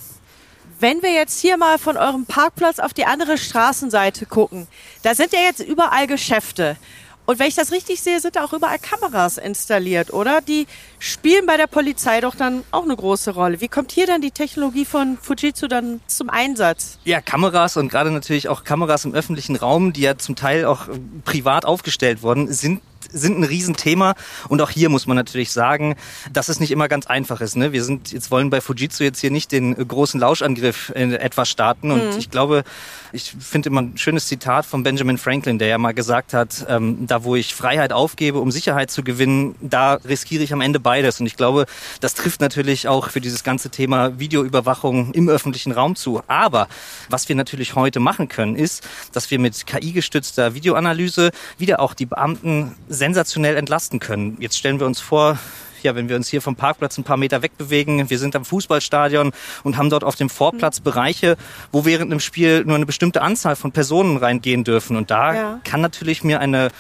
Wenn 0.81 1.03
wir 1.03 1.12
jetzt 1.12 1.38
hier 1.40 1.59
mal 1.59 1.77
von 1.77 1.99
eurem 1.99 2.25
Parkplatz 2.25 2.79
auf 2.79 2.95
die 2.95 3.05
andere 3.05 3.37
Straßenseite 3.37 4.25
gucken, 4.25 4.66
da 5.03 5.14
sind 5.14 5.31
ja 5.35 5.40
jetzt 5.40 5.61
überall 5.61 6.07
Geschäfte. 6.07 6.79
Und 7.27 7.38
wenn 7.38 7.49
ich 7.49 7.55
das 7.55 7.71
richtig 7.71 8.01
sehe, 8.01 8.19
sind 8.19 8.35
da 8.35 8.45
auch 8.45 8.55
überall 8.55 8.79
Kameras 8.79 9.37
installiert, 9.37 10.11
oder? 10.11 10.40
Die 10.40 10.66
spielen 10.99 11.45
bei 11.45 11.59
der 11.59 11.66
Polizei 11.66 12.23
doch 12.23 12.35
dann 12.35 12.64
auch 12.71 12.85
eine 12.85 12.97
große 12.97 13.33
Rolle. 13.33 13.61
Wie 13.61 13.69
kommt 13.69 13.93
hier 13.93 14.07
dann 14.07 14.23
die 14.23 14.31
Technologie 14.31 14.87
von 14.87 15.19
Fujitsu 15.21 15.69
dann 15.69 16.01
zum 16.07 16.31
Einsatz? 16.31 16.99
Ja, 17.05 17.21
Kameras 17.21 17.77
und 17.77 17.90
gerade 17.90 18.11
natürlich 18.11 18.49
auch 18.49 18.64
Kameras 18.64 19.05
im 19.05 19.12
öffentlichen 19.12 19.57
Raum, 19.57 19.93
die 19.93 20.01
ja 20.01 20.16
zum 20.16 20.35
Teil 20.35 20.64
auch 20.64 20.88
privat 21.27 21.66
aufgestellt 21.66 22.23
wurden, 22.23 22.51
sind 22.51 22.81
sind 23.12 23.38
ein 23.38 23.44
Riesenthema. 23.44 24.14
Und 24.48 24.60
auch 24.60 24.70
hier 24.70 24.88
muss 24.88 25.06
man 25.06 25.16
natürlich 25.16 25.52
sagen, 25.52 25.96
dass 26.32 26.48
es 26.48 26.60
nicht 26.60 26.70
immer 26.70 26.88
ganz 26.88 27.06
einfach 27.06 27.40
ist. 27.40 27.56
Ne? 27.56 27.72
Wir 27.72 27.84
sind 27.84 28.12
jetzt 28.12 28.30
wollen 28.30 28.50
bei 28.50 28.60
Fujitsu 28.60 29.04
jetzt 29.04 29.20
hier 29.20 29.30
nicht 29.30 29.52
den 29.52 29.74
großen 29.74 30.20
Lauschangriff 30.20 30.92
in 30.94 31.12
etwas 31.12 31.48
starten. 31.48 31.90
Und 31.90 32.12
mhm. 32.12 32.18
ich 32.18 32.30
glaube, 32.30 32.64
ich 33.12 33.34
finde 33.38 33.68
immer 33.70 33.82
ein 33.82 33.96
schönes 33.96 34.26
Zitat 34.26 34.66
von 34.66 34.82
Benjamin 34.82 35.18
Franklin, 35.18 35.58
der 35.58 35.68
ja 35.68 35.78
mal 35.78 35.92
gesagt 35.92 36.32
hat, 36.32 36.66
ähm, 36.68 37.06
da 37.06 37.24
wo 37.24 37.36
ich 37.36 37.54
Freiheit 37.54 37.92
aufgebe, 37.92 38.38
um 38.38 38.50
Sicherheit 38.50 38.90
zu 38.90 39.02
gewinnen, 39.02 39.54
da 39.60 39.94
riskiere 39.94 40.42
ich 40.42 40.52
am 40.52 40.60
Ende 40.60 40.80
beides. 40.80 41.20
Und 41.20 41.26
ich 41.26 41.36
glaube, 41.36 41.66
das 42.00 42.14
trifft 42.14 42.40
natürlich 42.40 42.88
auch 42.88 43.10
für 43.10 43.20
dieses 43.20 43.44
ganze 43.44 43.70
Thema 43.70 44.18
Videoüberwachung 44.18 45.12
im 45.12 45.28
öffentlichen 45.28 45.72
Raum 45.72 45.96
zu. 45.96 46.22
Aber 46.26 46.68
was 47.08 47.28
wir 47.28 47.36
natürlich 47.36 47.74
heute 47.74 48.00
machen 48.00 48.28
können, 48.28 48.56
ist, 48.56 48.86
dass 49.12 49.30
wir 49.30 49.38
mit 49.38 49.66
KI-gestützter 49.66 50.54
Videoanalyse 50.54 51.30
wieder 51.58 51.80
auch 51.80 51.94
die 51.94 52.06
Beamten 52.06 52.74
sensationell 52.90 53.57
entlasten 53.57 54.00
können. 54.00 54.37
Jetzt 54.40 54.59
stellen 54.59 54.81
wir 54.81 54.87
uns 54.87 55.00
vor, 55.00 55.38
ja, 55.83 55.94
wenn 55.94 56.09
wir 56.09 56.16
uns 56.16 56.29
hier 56.29 56.42
vom 56.42 56.57
Parkplatz 56.57 56.98
ein 56.98 57.05
paar 57.05 57.16
Meter 57.16 57.40
wegbewegen, 57.42 58.11
wir 58.11 58.18
sind 58.18 58.37
am 58.37 58.44
Fußballstadion 58.44 59.33
und 59.62 59.76
haben 59.76 59.88
dort 59.88 60.05
auf 60.05 60.16
dem 60.16 60.29
Vorplatz 60.29 60.81
Bereiche, 60.81 61.37
wo 61.72 61.85
während 61.85 62.11
einem 62.11 62.20
Spiel 62.20 62.64
nur 62.64 62.76
eine 62.76 62.87
bestimmte 62.87 63.22
Anzahl 63.22 63.57
von 63.57 63.72
Personen 63.72 64.16
reingehen 64.16 64.64
dürfen. 64.64 64.96
Und 64.96 65.11
da 65.11 65.35
ja. 65.35 65.61
kann 65.64 65.81
natürlich 65.81 66.24
mir 66.24 66.40
eine 66.40 66.70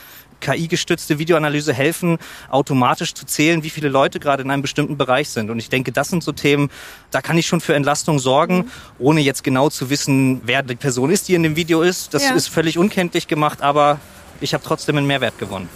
KI-gestützte 0.40 1.18
Videoanalyse 1.18 1.72
helfen, 1.72 2.18
automatisch 2.48 3.14
zu 3.14 3.26
zählen, 3.26 3.62
wie 3.62 3.70
viele 3.70 3.88
Leute 3.88 4.18
gerade 4.20 4.42
in 4.42 4.50
einem 4.50 4.62
bestimmten 4.62 4.96
Bereich 4.96 5.28
sind. 5.28 5.50
Und 5.50 5.58
ich 5.58 5.68
denke, 5.68 5.92
das 5.92 6.08
sind 6.08 6.24
so 6.24 6.32
Themen, 6.32 6.70
da 7.10 7.20
kann 7.20 7.36
ich 7.38 7.46
schon 7.46 7.60
für 7.60 7.74
Entlastung 7.74 8.18
sorgen, 8.18 8.56
mhm. 8.56 8.70
ohne 8.98 9.20
jetzt 9.20 9.44
genau 9.44 9.68
zu 9.68 9.90
wissen, 9.90 10.40
wer 10.44 10.62
die 10.62 10.76
Person 10.76 11.10
ist, 11.10 11.28
die 11.28 11.34
in 11.34 11.42
dem 11.42 11.56
Video 11.56 11.82
ist. 11.82 12.14
Das 12.14 12.24
ja. 12.24 12.34
ist 12.34 12.48
völlig 12.48 12.78
unkenntlich 12.78 13.28
gemacht, 13.28 13.62
aber 13.62 14.00
ich 14.40 14.54
habe 14.54 14.64
trotzdem 14.64 14.96
einen 14.96 15.06
Mehrwert 15.06 15.38
gewonnen. 15.38 15.68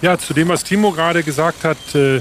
Ja, 0.00 0.16
zu 0.16 0.32
dem, 0.32 0.48
was 0.48 0.62
Timo 0.62 0.92
gerade 0.92 1.24
gesagt 1.24 1.64
hat, 1.64 1.94
äh, 1.96 2.20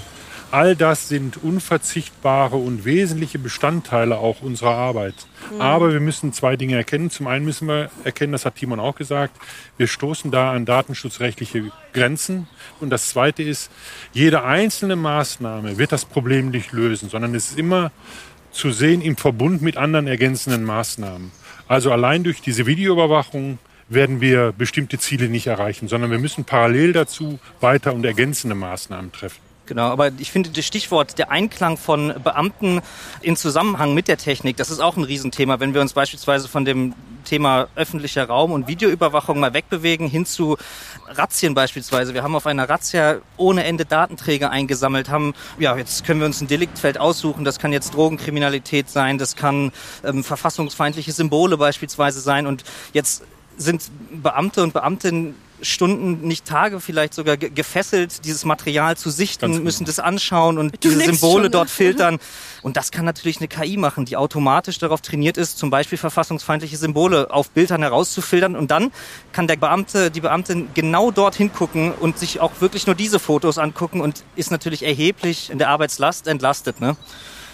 all 0.50 0.76
das 0.76 1.10
sind 1.10 1.38
unverzichtbare 1.44 2.56
und 2.56 2.86
wesentliche 2.86 3.38
Bestandteile 3.38 4.18
auch 4.18 4.42
unserer 4.42 4.74
Arbeit. 4.74 5.13
Mhm. 5.52 5.62
Aber 5.62 5.94
wir 5.94 6.00
müssen 6.00 6.34
zwei 6.34 6.56
Dinge 6.56 6.76
erkennen. 6.76 7.12
Zum 7.12 7.28
einen 7.28 7.46
müssen 7.46 7.68
wir 7.68 7.92
erkennen, 8.04 8.32
das 8.32 8.46
hat 8.46 8.56
Timon 8.56 8.80
auch 8.80 8.96
gesagt, 8.96 9.38
wir 9.78 9.86
stoßen 9.86 10.32
da 10.32 10.54
an 10.54 10.66
datenschutzrechtliche 10.66 11.72
Grenzen. 11.94 12.48
Und 12.80 12.90
das 12.90 13.10
zweite 13.10 13.44
ist, 13.44 13.70
jede 14.12 14.44
einzelne 14.44 14.96
Maßnahme 14.96 15.78
wird 15.78 15.92
das 15.92 16.06
Problem 16.06 16.50
nicht 16.50 16.72
lösen, 16.72 17.10
sondern 17.10 17.36
es 17.36 17.52
ist 17.52 17.60
immer 17.60 17.92
zu 18.52 18.72
sehen 18.72 19.02
im 19.02 19.18
Verbund 19.18 19.62
mit 19.62 19.78
anderen 19.78 20.08
ergänzenden 20.08 20.63
Maßnahmen. 20.63 21.32
Also 21.68 21.92
allein 21.92 22.24
durch 22.24 22.42
diese 22.42 22.66
Videoüberwachung 22.66 23.60
werden 23.89 24.21
wir 24.21 24.52
bestimmte 24.52 25.00
Ziele 25.00 25.30
nicht 25.30 25.47
erreichen, 25.47 25.88
sondern 25.88 26.12
wir 26.12 26.19
müssen 26.19 26.45
parallel 26.45 26.93
dazu 26.93 27.39
weiter 27.60 27.93
und 27.93 28.06
ergänzende 28.06 28.56
Maßnahmen 28.56 29.12
treffen. 29.12 29.47
Genau, 29.67 29.89
aber 29.89 30.12
ich 30.17 30.32
finde 30.32 30.50
das 30.50 30.65
Stichwort 30.65 31.17
der 31.17 31.30
Einklang 31.30 31.76
von 31.76 32.13
Beamten 32.23 32.82
in 33.21 33.36
Zusammenhang 33.36 33.93
mit 33.93 34.08
der 34.08 34.17
Technik, 34.17 34.56
das 34.56 34.69
ist 34.69 34.80
auch 34.80 34.95
ein 34.95 35.04
Riesenthema. 35.04 35.60
Wenn 35.60 35.73
wir 35.73 35.82
uns 35.82 35.91
beispielsweise 35.91 36.47
von 36.47 36.63
dem 36.63 36.93
Thema 37.26 37.67
öffentlicher 37.76 38.26
Raum 38.26 38.54
und 38.54 38.67
Videoüberwachung 38.67 39.39
mal 39.41 39.54
wegbewegen 39.54 40.08
hin 40.08 40.26
zu 40.26 40.58
Razzien 41.08 41.54
beispielsweise. 41.54 42.13
Wir 42.13 42.23
haben 42.23 42.36
auf 42.36 42.47
einer 42.47 42.69
Razzia 42.69 43.17
ohne 43.36 43.65
Ende 43.65 43.84
Datenträger 43.84 44.50
eingesammelt, 44.50 45.10
haben, 45.10 45.34
ja, 45.60 45.76
jetzt 45.76 46.06
können 46.06 46.21
wir 46.21 46.26
uns 46.26 46.39
ein 46.39 46.47
Deliktfeld 46.47 46.97
aussuchen. 46.97 47.43
Das 47.43 47.60
kann 47.60 47.73
jetzt 47.73 47.93
Drogenkriminalität 47.93 48.89
sein, 48.89 49.17
das 49.17 49.36
kann 49.36 49.73
ähm, 50.06 50.23
verfassungsfeindliche 50.23 51.12
Symbole 51.12 51.58
beispielsweise 51.58 52.21
sein 52.21 52.47
und 52.47 52.63
jetzt 52.93 53.23
sind 53.58 53.89
Beamte 54.12 54.63
und 54.63 54.74
Beamtinnen 54.74 55.36
Stunden, 55.62 56.28
nicht 56.28 56.46
Tage 56.46 56.80
vielleicht 56.80 57.13
sogar 57.13 57.36
gefesselt, 57.36 58.26
dieses 58.26 58.46
Material 58.46 58.96
zu 58.96 59.10
sichten, 59.10 59.52
genau. 59.52 59.63
müssen 59.63 59.86
das 59.86 60.00
anschauen 60.00 60.58
und 60.58 60.74
du 60.84 60.89
diese 60.89 61.02
Symbole 61.02 61.46
schon. 61.46 61.52
dort 61.52 61.70
filtern. 61.70 62.20
Und 62.62 62.78
das 62.78 62.91
kann 62.91 63.06
natürlich 63.06 63.38
eine 63.38 63.48
KI 63.48 63.78
machen, 63.78 64.06
die 64.06 64.17
automatisch 64.17 64.78
darauf 64.78 65.02
trainiert 65.02 65.38
ist, 65.38 65.58
zum 65.58 65.70
Beispiel 65.70 65.98
verfassungsfeindliche 65.98 66.78
Symbole 66.78 67.32
auf 67.32 67.50
Bildern 67.50 67.82
herauszufiltern. 67.82 68.56
Und 68.56 68.70
dann 68.70 68.91
kann 69.32 69.48
der 69.48 69.56
Beamte, 69.56 70.12
die 70.12 70.22
Beamtin 70.22 70.70
genau 70.74 71.10
dort 71.12 71.36
hingucken 71.36 71.91
und 71.91 72.20
sich 72.20 72.39
auch 72.39 72.52
wirklich 72.60 72.86
nur 72.86 72.96
diese 72.96 73.20
Fotos 73.20 73.58
angucken 73.58 74.02
und 74.02 74.24
ist 74.36 74.52
natürlich 74.52 74.84
erheblich 74.84 75.50
in 75.50 75.58
der 75.58 75.70
Arbeitslast 75.70 76.28
entlastet. 76.28 76.82
Ne? 76.82 76.96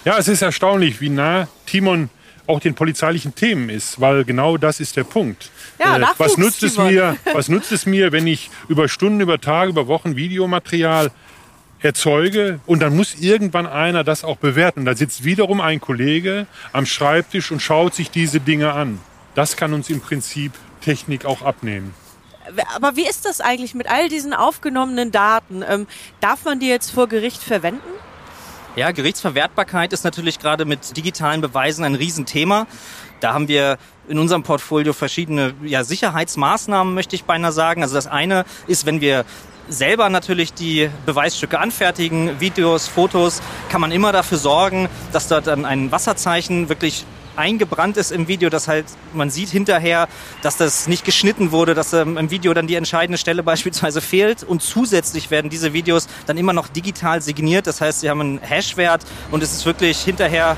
Ja, 0.04 0.18
es 0.18 0.28
ist 0.28 0.42
erstaunlich, 0.42 1.00
wie 1.00 1.10
nah 1.10 1.48
Timon 1.66 2.10
auch 2.48 2.60
den 2.60 2.76
polizeilichen 2.76 3.36
Themen 3.36 3.70
ist, 3.70 4.02
weil 4.02 4.26
genau 4.26 4.58
das 4.58 4.80
ist 4.80 4.98
der 4.98 5.04
Punkt. 5.04 5.50
Ja, 5.80 5.98
äh, 5.98 6.06
was, 6.18 6.38
nutzt 6.38 6.64
es 6.64 6.78
mir, 6.78 7.18
was 7.34 7.50
nutzt 7.50 7.72
es 7.72 7.86
mir, 7.86 8.12
wenn 8.12 8.28
ich 8.28 8.50
über 8.68 8.90
Stunden, 8.90 9.22
über 9.22 9.40
Tage, 9.40 9.70
über 9.70 9.88
Wochen 9.88 10.16
Videomaterial 10.16 11.12
erzeuge 11.82 12.60
und 12.66 12.80
dann 12.82 12.96
muss 12.96 13.16
irgendwann 13.16 13.68
einer 13.68 14.04
das 14.04 14.24
auch 14.24 14.38
bewerten. 14.38 14.86
Da 14.86 14.96
sitzt 14.96 15.24
wiederum 15.24 15.62
ein 15.62 15.82
Kollege 15.82 16.48
am 16.72 16.86
Schreibtisch 16.86 17.52
und 17.52 17.62
schaut 17.62 17.94
sich 17.94 18.10
diese 18.10 18.40
Dinge 18.40 18.74
an. 18.74 19.00
Das 19.36 19.58
kann 19.58 19.74
uns 19.74 19.90
im 19.90 20.00
Prinzip 20.00 20.54
Technik 20.82 21.26
auch 21.26 21.42
abnehmen. 21.42 21.94
Aber 22.76 22.96
wie 22.96 23.08
ist 23.08 23.26
das 23.26 23.42
eigentlich 23.42 23.74
mit 23.74 23.88
all 23.88 24.10
diesen 24.10 24.34
aufgenommenen 24.34 25.12
Daten? 25.12 25.64
Ähm, 25.68 25.88
darf 26.20 26.46
man 26.46 26.60
die 26.60 26.68
jetzt 26.68 26.92
vor 26.92 27.08
Gericht 27.08 27.42
verwenden? 27.42 27.82
Ja, 28.76 28.92
Gerichtsverwertbarkeit 28.92 29.94
ist 29.94 30.04
natürlich 30.04 30.40
gerade 30.40 30.66
mit 30.66 30.98
digitalen 30.98 31.42
Beweisen 31.42 31.86
ein 31.86 31.94
Riesenthema. 31.94 32.66
Da 33.20 33.32
haben 33.32 33.48
wir 33.48 33.78
in 34.08 34.18
unserem 34.18 34.42
Portfolio 34.42 34.94
verschiedene 34.94 35.54
ja, 35.64 35.84
Sicherheitsmaßnahmen, 35.84 36.92
möchte 36.92 37.16
ich 37.16 37.24
beinahe 37.24 37.52
sagen. 37.52 37.84
Also 37.84 37.94
das 37.94 38.08
eine 38.08 38.46
ist, 38.66 38.88
wenn 38.88 39.00
wir 39.00 39.26
selber 39.70 40.10
natürlich 40.10 40.56
die 40.56 40.90
Beweisstücke 41.06 41.60
anfertigen, 41.60 42.40
Videos, 42.40 42.88
Fotos, 42.88 43.44
kann 43.70 43.80
man 43.80 43.92
immer 43.92 44.12
dafür 44.12 44.40
sorgen, 44.40 44.90
dass 45.12 45.28
dort 45.28 45.46
dann 45.46 45.66
ein 45.66 45.92
Wasserzeichen 45.92 46.68
wirklich 46.68 47.06
eingebrannt 47.36 47.98
ist 47.98 48.12
im 48.12 48.28
Video, 48.28 48.50
dass 48.50 48.68
halt 48.68 48.86
man 49.14 49.30
sieht 49.30 49.50
hinterher, 49.50 50.08
dass 50.42 50.58
das 50.58 50.88
nicht 50.88 51.06
geschnitten 51.06 51.52
wurde, 51.52 51.74
dass 51.74 51.94
ähm, 51.94 52.18
im 52.18 52.30
Video 52.30 52.54
dann 52.54 52.68
die 52.68 52.76
entscheidende 52.76 53.18
Stelle 53.18 53.44
beispielsweise 53.54 54.02
fehlt 54.02 54.44
und 54.44 54.62
zusätzlich 54.62 55.32
werden 55.32 55.50
diese 55.50 55.74
Videos 55.74 56.08
dann 56.26 56.38
immer 56.38 56.54
noch 56.54 56.68
digital 56.68 57.22
signiert. 57.22 57.68
Das 57.68 57.82
heißt, 57.82 58.02
sie 58.02 58.10
haben 58.10 58.22
einen 58.22 58.40
Hashwert 58.40 59.04
und 59.32 59.44
es 59.44 59.54
ist 59.54 59.66
wirklich 59.66 60.00
hinterher 60.00 60.58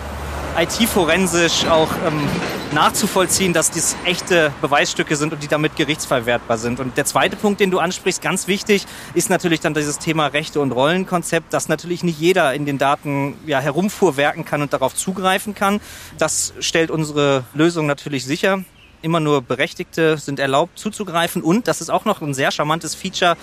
IT-forensisch 0.58 1.65
auch 1.65 1.89
ähm, 2.06 2.28
nachzuvollziehen, 2.74 3.54
dass 3.54 3.72
dies 3.72 3.96
echte 4.06 4.54
Beweisstücke 4.62 5.15
sind 5.15 5.34
und 5.34 5.44
die 5.44 5.48
damit 5.48 5.76
gerichtsverwertbar 5.76 6.58
sind. 6.58 6.80
Und 6.80 6.98
der 6.98 7.06
zweite 7.06 7.36
Punkt, 7.36 7.60
den 7.60 7.72
du 7.72 7.80
ansprichst, 7.80 8.22
ganz 8.22 8.48
wichtig, 8.48 8.86
ist 9.13 9.30
natürlich 9.30 9.60
dann 9.60 9.74
dieses 9.74 10.00
Thema 10.00 10.28
Rechte- 10.28 10.62
und 10.62 10.72
Rollenkonzept, 10.72 11.54
dass 11.54 11.68
natürlich 11.68 12.04
nicht 12.04 12.20
jeder 12.20 12.54
in 12.54 12.65
den 12.65 12.78
Daten 12.78 13.38
ja, 13.46 13.60
herumfuhrwerken 13.60 14.46
kann 14.46 14.62
und 14.62 14.72
darauf 14.72 14.96
zugreifen 14.96 15.56
kann. 15.56 15.82
Das 16.18 16.54
stellt 16.60 16.89
unsere 16.89 17.44
Lösung 17.54 17.86
natürlich 17.86 18.26
sicher 18.26 18.63
immer 19.06 19.20
nur 19.20 19.41
Berechtigte 19.41 20.18
sind 20.18 20.39
erlaubt 20.39 20.78
zuzugreifen. 20.78 21.41
Und, 21.41 21.68
das 21.68 21.80
ist 21.80 21.89
auch 21.89 22.04
noch 22.04 22.22
ein 22.22 22.34
sehr 22.34 22.52
charmantes 22.52 22.96
Feature, 22.96 23.38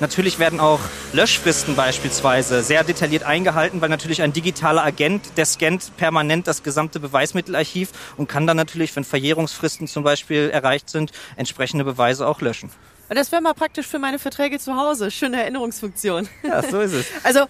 natürlich 0.00 0.38
werden 0.38 0.60
auch 0.60 0.80
Löschfristen 1.12 1.74
beispielsweise 1.74 2.62
sehr 2.62 2.84
detailliert 2.84 3.24
eingehalten, 3.24 3.80
weil 3.80 3.88
natürlich 3.88 4.22
ein 4.22 4.32
digitaler 4.32 4.84
Agent, 4.84 5.36
der 5.36 5.44
scannt 5.44 5.96
permanent 5.96 6.46
das 6.46 6.62
gesamte 6.62 7.00
Beweismittelarchiv 7.00 7.90
und 8.16 8.28
kann 8.28 8.46
dann 8.46 8.56
natürlich, 8.56 8.94
wenn 8.96 9.04
Verjährungsfristen 9.04 9.88
zum 9.88 10.04
Beispiel 10.04 10.48
erreicht 10.50 10.88
sind, 10.88 11.10
entsprechende 11.36 11.84
Beweise 11.84 12.26
auch 12.26 12.40
löschen. 12.40 12.70
Das 13.08 13.32
wäre 13.32 13.42
mal 13.42 13.54
praktisch 13.54 13.86
für 13.86 13.98
meine 13.98 14.18
Verträge 14.18 14.58
zu 14.58 14.76
Hause. 14.76 15.10
Schöne 15.10 15.40
Erinnerungsfunktion. 15.40 16.28
Ja, 16.42 16.62
so 16.62 16.80
ist 16.80 16.92
es. 16.92 17.06
Also, 17.24 17.46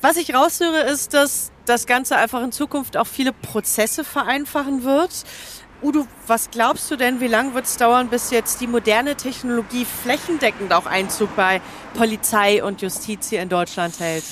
was 0.00 0.16
ich 0.16 0.34
raushöre, 0.34 0.80
ist, 0.90 1.12
dass 1.14 1.52
das 1.66 1.86
Ganze 1.86 2.16
einfach 2.16 2.42
in 2.42 2.50
Zukunft 2.50 2.96
auch 2.96 3.06
viele 3.06 3.32
Prozesse 3.32 4.04
vereinfachen 4.04 4.84
wird. 4.84 5.10
Udo, 5.82 6.06
was 6.28 6.50
glaubst 6.52 6.88
du 6.92 6.96
denn, 6.96 7.20
wie 7.20 7.26
lange 7.26 7.54
wird 7.54 7.64
es 7.64 7.76
dauern, 7.76 8.08
bis 8.08 8.30
jetzt 8.30 8.60
die 8.60 8.68
moderne 8.68 9.16
Technologie 9.16 9.84
flächendeckend 9.84 10.72
auch 10.72 10.86
Einzug 10.86 11.34
bei 11.34 11.60
Polizei 11.94 12.62
und 12.62 12.82
Justiz 12.82 13.30
hier 13.30 13.42
in 13.42 13.48
Deutschland 13.48 13.98
hält? 13.98 14.22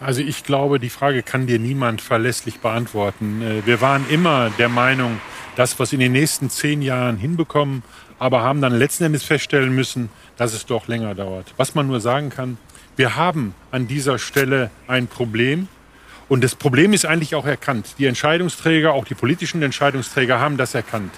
Also 0.00 0.22
ich 0.22 0.42
glaube, 0.42 0.80
die 0.80 0.90
Frage 0.90 1.22
kann 1.22 1.46
dir 1.46 1.60
niemand 1.60 2.00
verlässlich 2.00 2.58
beantworten. 2.58 3.42
Äh, 3.42 3.66
wir 3.66 3.80
waren 3.80 4.08
immer 4.10 4.50
der 4.58 4.68
Meinung, 4.68 5.20
das, 5.54 5.78
was 5.78 5.92
in 5.92 6.00
den 6.00 6.12
nächsten 6.12 6.50
zehn 6.50 6.82
Jahren 6.82 7.16
hinbekommen, 7.16 7.84
aber 8.18 8.42
haben 8.42 8.60
dann 8.60 8.72
letzten 8.72 9.04
Endes 9.04 9.22
feststellen 9.22 9.72
müssen, 9.72 10.08
dass 10.36 10.52
es 10.52 10.66
doch 10.66 10.88
länger 10.88 11.14
dauert. 11.14 11.54
Was 11.56 11.76
man 11.76 11.86
nur 11.86 12.00
sagen 12.00 12.30
kann, 12.30 12.58
wir 12.96 13.14
haben 13.14 13.54
an 13.70 13.86
dieser 13.86 14.18
Stelle 14.18 14.70
ein 14.88 15.06
Problem, 15.06 15.68
und 16.28 16.44
das 16.44 16.54
Problem 16.54 16.92
ist 16.92 17.06
eigentlich 17.06 17.34
auch 17.34 17.46
erkannt. 17.46 17.94
Die 17.98 18.06
Entscheidungsträger, 18.06 18.92
auch 18.92 19.04
die 19.04 19.14
politischen 19.14 19.62
Entscheidungsträger 19.62 20.38
haben 20.40 20.56
das 20.56 20.74
erkannt. 20.74 21.12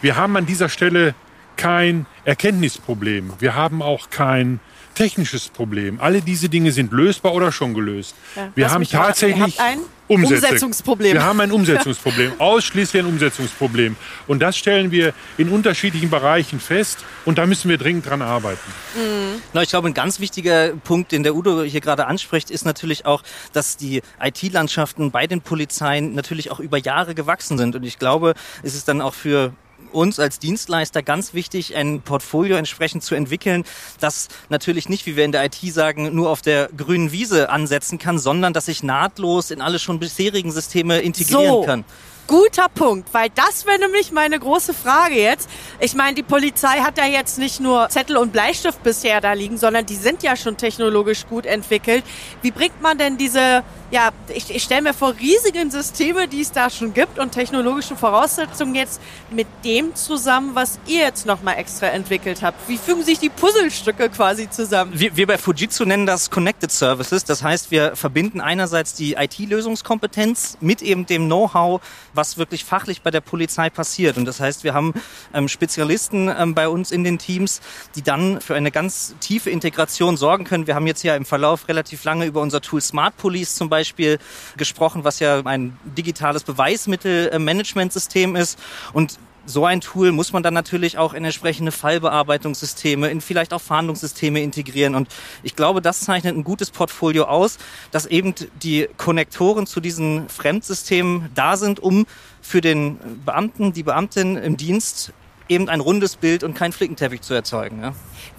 Wir 0.00 0.16
haben 0.16 0.36
an 0.36 0.46
dieser 0.46 0.68
Stelle 0.68 1.14
kein 1.56 2.06
Erkenntnisproblem. 2.24 3.32
Wir 3.38 3.54
haben 3.54 3.82
auch 3.82 4.10
kein 4.10 4.60
technisches 4.94 5.48
Problem. 5.48 6.00
Alle 6.00 6.20
diese 6.20 6.48
Dinge 6.48 6.72
sind 6.72 6.92
lösbar 6.92 7.34
oder 7.34 7.52
schon 7.52 7.74
gelöst. 7.74 8.14
Ja, 8.36 8.50
wir 8.54 8.70
haben 8.70 8.88
tatsächlich 8.88 9.60
ein 9.60 9.78
Umsetzungsproblem. 10.12 11.14
Wir 11.14 11.22
haben 11.22 11.40
ein 11.40 11.52
Umsetzungsproblem, 11.52 12.32
ausschließlich 12.38 13.02
ein 13.02 13.08
Umsetzungsproblem. 13.08 13.96
Und 14.26 14.40
das 14.40 14.56
stellen 14.56 14.90
wir 14.90 15.14
in 15.38 15.48
unterschiedlichen 15.48 16.10
Bereichen 16.10 16.60
fest 16.60 16.98
und 17.24 17.38
da 17.38 17.46
müssen 17.46 17.68
wir 17.68 17.78
dringend 17.78 18.06
dran 18.06 18.22
arbeiten. 18.22 18.72
Mhm. 18.94 19.42
Na, 19.52 19.62
ich 19.62 19.70
glaube, 19.70 19.88
ein 19.88 19.94
ganz 19.94 20.20
wichtiger 20.20 20.68
Punkt, 20.84 21.12
den 21.12 21.22
der 21.22 21.34
Udo 21.34 21.62
hier 21.62 21.80
gerade 21.80 22.06
anspricht, 22.06 22.50
ist 22.50 22.64
natürlich 22.64 23.06
auch, 23.06 23.22
dass 23.52 23.76
die 23.76 24.02
IT-Landschaften 24.20 25.10
bei 25.10 25.26
den 25.26 25.40
Polizeien 25.40 26.14
natürlich 26.14 26.50
auch 26.50 26.60
über 26.60 26.78
Jahre 26.78 27.14
gewachsen 27.14 27.58
sind. 27.58 27.74
Und 27.76 27.84
ich 27.84 27.98
glaube, 27.98 28.34
es 28.62 28.74
ist 28.74 28.88
dann 28.88 29.00
auch 29.00 29.14
für 29.14 29.52
uns 29.94 30.18
als 30.18 30.38
Dienstleister 30.38 31.02
ganz 31.02 31.34
wichtig, 31.34 31.74
ein 31.76 32.02
Portfolio 32.02 32.56
entsprechend 32.56 33.02
zu 33.02 33.14
entwickeln, 33.14 33.64
das 34.00 34.28
natürlich 34.48 34.88
nicht, 34.88 35.06
wie 35.06 35.16
wir 35.16 35.24
in 35.24 35.32
der 35.32 35.44
IT 35.44 35.58
sagen, 35.72 36.14
nur 36.14 36.30
auf 36.30 36.42
der 36.42 36.68
grünen 36.76 37.12
Wiese 37.12 37.50
ansetzen 37.50 37.98
kann, 37.98 38.18
sondern 38.18 38.52
dass 38.52 38.66
sich 38.66 38.82
nahtlos 38.82 39.50
in 39.50 39.60
alle 39.60 39.78
schon 39.78 39.98
bisherigen 39.98 40.52
Systeme 40.52 41.00
integrieren 41.00 41.46
so. 41.46 41.62
kann. 41.62 41.84
Guter 42.32 42.70
Punkt, 42.70 43.12
weil 43.12 43.28
das 43.28 43.66
wäre 43.66 43.78
nämlich 43.78 44.10
meine 44.10 44.38
große 44.38 44.72
Frage 44.72 45.16
jetzt. 45.16 45.50
Ich 45.80 45.94
meine, 45.94 46.14
die 46.14 46.22
Polizei 46.22 46.78
hat 46.78 46.96
ja 46.96 47.04
jetzt 47.04 47.38
nicht 47.38 47.60
nur 47.60 47.90
Zettel 47.90 48.16
und 48.16 48.32
Bleistift 48.32 48.82
bisher 48.82 49.20
da 49.20 49.34
liegen, 49.34 49.58
sondern 49.58 49.84
die 49.84 49.96
sind 49.96 50.22
ja 50.22 50.34
schon 50.34 50.56
technologisch 50.56 51.26
gut 51.26 51.44
entwickelt. 51.44 52.02
Wie 52.40 52.50
bringt 52.50 52.80
man 52.80 52.96
denn 52.96 53.18
diese 53.18 53.62
ja, 53.92 54.10
ich, 54.34 54.52
ich 54.52 54.62
stelle 54.62 54.80
mir 54.80 54.94
vor, 54.94 55.14
riesigen 55.20 55.70
Systeme, 55.70 56.26
die 56.26 56.40
es 56.40 56.50
da 56.50 56.70
schon 56.70 56.94
gibt 56.94 57.18
und 57.18 57.32
technologischen 57.32 57.98
Voraussetzungen 57.98 58.74
jetzt 58.74 59.02
mit 59.30 59.46
dem 59.66 59.94
zusammen, 59.94 60.54
was 60.54 60.80
ihr 60.86 61.00
jetzt 61.00 61.26
nochmal 61.26 61.58
extra 61.58 61.88
entwickelt 61.88 62.42
habt. 62.42 62.56
Wie 62.68 62.78
fügen 62.78 63.02
sich 63.02 63.18
die 63.18 63.28
Puzzlestücke 63.28 64.08
quasi 64.08 64.48
zusammen? 64.48 64.92
Wir, 64.94 65.14
wir 65.14 65.26
bei 65.26 65.36
Fujitsu 65.36 65.84
nennen 65.84 66.06
das 66.06 66.30
Connected 66.30 66.72
Services. 66.72 67.24
Das 67.24 67.42
heißt, 67.42 67.70
wir 67.70 67.94
verbinden 67.94 68.40
einerseits 68.40 68.94
die 68.94 69.12
IT-Lösungskompetenz 69.12 70.56
mit 70.60 70.80
eben 70.80 71.04
dem 71.04 71.26
Know-how, 71.26 71.82
was 72.14 72.21
wirklich 72.38 72.64
fachlich 72.64 73.02
bei 73.02 73.10
der 73.10 73.20
Polizei 73.20 73.70
passiert. 73.70 74.16
Und 74.16 74.24
das 74.24 74.40
heißt, 74.40 74.64
wir 74.64 74.74
haben 74.74 74.94
ähm, 75.34 75.48
Spezialisten 75.48 76.28
ähm, 76.28 76.54
bei 76.54 76.68
uns 76.68 76.90
in 76.90 77.04
den 77.04 77.18
Teams, 77.18 77.60
die 77.94 78.02
dann 78.02 78.40
für 78.40 78.54
eine 78.54 78.70
ganz 78.70 79.14
tiefe 79.20 79.50
Integration 79.50 80.16
sorgen 80.16 80.44
können. 80.44 80.66
Wir 80.66 80.74
haben 80.74 80.86
jetzt 80.86 81.02
ja 81.02 81.14
im 81.14 81.24
Verlauf 81.24 81.68
relativ 81.68 82.04
lange 82.04 82.26
über 82.26 82.40
unser 82.40 82.60
Tool 82.60 82.80
Smart 82.80 83.16
Police 83.16 83.54
zum 83.54 83.68
Beispiel 83.68 83.82
Beispiel 83.82 84.18
gesprochen, 84.56 85.04
was 85.04 85.18
ja 85.18 85.40
ein 85.44 85.76
digitales 85.84 86.44
Beweismittelmanagementsystem 86.44 88.36
ist. 88.36 88.58
Und 88.92 89.18
so 89.46 89.64
ein 89.64 89.80
Tool 89.80 90.12
muss 90.12 90.32
man 90.32 90.42
dann 90.42 90.54
natürlich 90.54 90.98
auch 90.98 91.14
in 91.14 91.24
entsprechende 91.24 91.72
Fallbearbeitungssysteme, 91.72 93.10
in 93.10 93.20
vielleicht 93.20 93.52
auch 93.52 93.60
Fahndungssysteme 93.60 94.40
integrieren. 94.40 94.94
Und 94.94 95.08
ich 95.42 95.56
glaube, 95.56 95.82
das 95.82 96.00
zeichnet 96.00 96.36
ein 96.36 96.44
gutes 96.44 96.70
Portfolio 96.70 97.24
aus, 97.24 97.58
dass 97.90 98.06
eben 98.06 98.34
die 98.62 98.88
Konnektoren 98.96 99.66
zu 99.66 99.80
diesen 99.80 100.28
Fremdsystemen 100.28 101.30
da 101.34 101.56
sind, 101.56 101.80
um 101.80 102.06
für 102.40 102.60
den 102.60 102.98
Beamten, 103.24 103.72
die 103.72 103.82
Beamtin 103.82 104.36
im 104.36 104.56
Dienst 104.56 105.12
eben 105.48 105.68
ein 105.68 105.80
rundes 105.80 106.16
Bild 106.16 106.44
und 106.44 106.54
kein 106.54 106.72
Flickenteppich 106.72 107.20
zu 107.20 107.34
erzeugen. 107.34 107.82
Ja. 107.82 107.94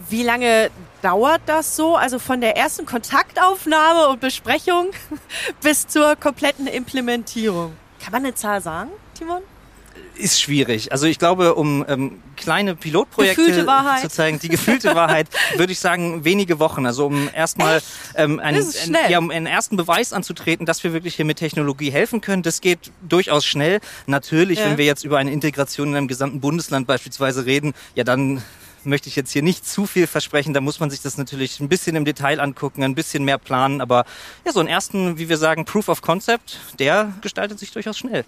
Wie 0.09 0.23
lange 0.23 0.71
dauert 1.01 1.41
das 1.45 1.75
so? 1.75 1.95
Also 1.95 2.17
von 2.17 2.41
der 2.41 2.57
ersten 2.57 2.85
Kontaktaufnahme 2.85 4.07
und 4.07 4.19
Besprechung 4.19 4.91
bis 5.61 5.87
zur 5.87 6.15
kompletten 6.15 6.67
Implementierung. 6.67 7.73
Kann 8.01 8.11
man 8.11 8.23
eine 8.23 8.35
Zahl 8.35 8.61
sagen, 8.61 8.89
Timon? 9.13 9.41
Ist 10.15 10.41
schwierig. 10.41 10.91
Also 10.91 11.05
ich 11.05 11.19
glaube, 11.19 11.55
um 11.55 11.85
ähm, 11.87 12.21
kleine 12.35 12.75
Pilotprojekte 12.75 13.65
zu 14.01 14.09
zeigen, 14.09 14.39
die 14.39 14.49
gefühlte 14.49 14.95
Wahrheit, 14.95 15.27
würde 15.57 15.71
ich 15.71 15.79
sagen, 15.79 16.23
wenige 16.23 16.59
Wochen. 16.59 16.85
Also 16.85 17.05
um 17.07 17.29
erstmal 17.33 17.81
ähm, 18.15 18.39
einen, 18.39 18.63
ein, 18.63 18.97
ja, 19.09 19.17
um 19.17 19.29
einen 19.29 19.45
ersten 19.45 19.77
Beweis 19.77 20.13
anzutreten, 20.13 20.65
dass 20.65 20.83
wir 20.83 20.93
wirklich 20.93 21.15
hier 21.15 21.25
mit 21.25 21.37
Technologie 21.37 21.91
helfen 21.91 22.21
können. 22.21 22.43
Das 22.43 22.61
geht 22.61 22.91
durchaus 23.07 23.45
schnell. 23.45 23.79
Natürlich, 24.05 24.59
ja. 24.59 24.65
wenn 24.65 24.77
wir 24.77 24.85
jetzt 24.85 25.03
über 25.03 25.17
eine 25.17 25.31
Integration 25.31 25.89
in 25.89 25.95
einem 25.95 26.07
gesamten 26.07 26.39
Bundesland 26.39 26.87
beispielsweise 26.87 27.45
reden, 27.45 27.73
ja 27.95 28.03
dann 28.03 28.41
möchte 28.85 29.09
ich 29.09 29.15
jetzt 29.15 29.31
hier 29.31 29.43
nicht 29.43 29.65
zu 29.65 29.85
viel 29.85 30.07
versprechen. 30.07 30.53
Da 30.53 30.61
muss 30.61 30.79
man 30.79 30.89
sich 30.89 31.01
das 31.01 31.17
natürlich 31.17 31.59
ein 31.59 31.69
bisschen 31.69 31.95
im 31.95 32.05
Detail 32.05 32.39
angucken, 32.39 32.83
ein 32.83 32.95
bisschen 32.95 33.23
mehr 33.23 33.37
planen. 33.37 33.81
Aber 33.81 34.05
ja, 34.45 34.51
so 34.51 34.59
einen 34.59 34.69
ersten, 34.69 35.17
wie 35.17 35.29
wir 35.29 35.37
sagen, 35.37 35.65
Proof 35.65 35.89
of 35.89 36.01
Concept, 36.01 36.59
der 36.79 37.13
gestaltet 37.21 37.59
sich 37.59 37.71
durchaus 37.71 37.97
schnell. 37.97 38.25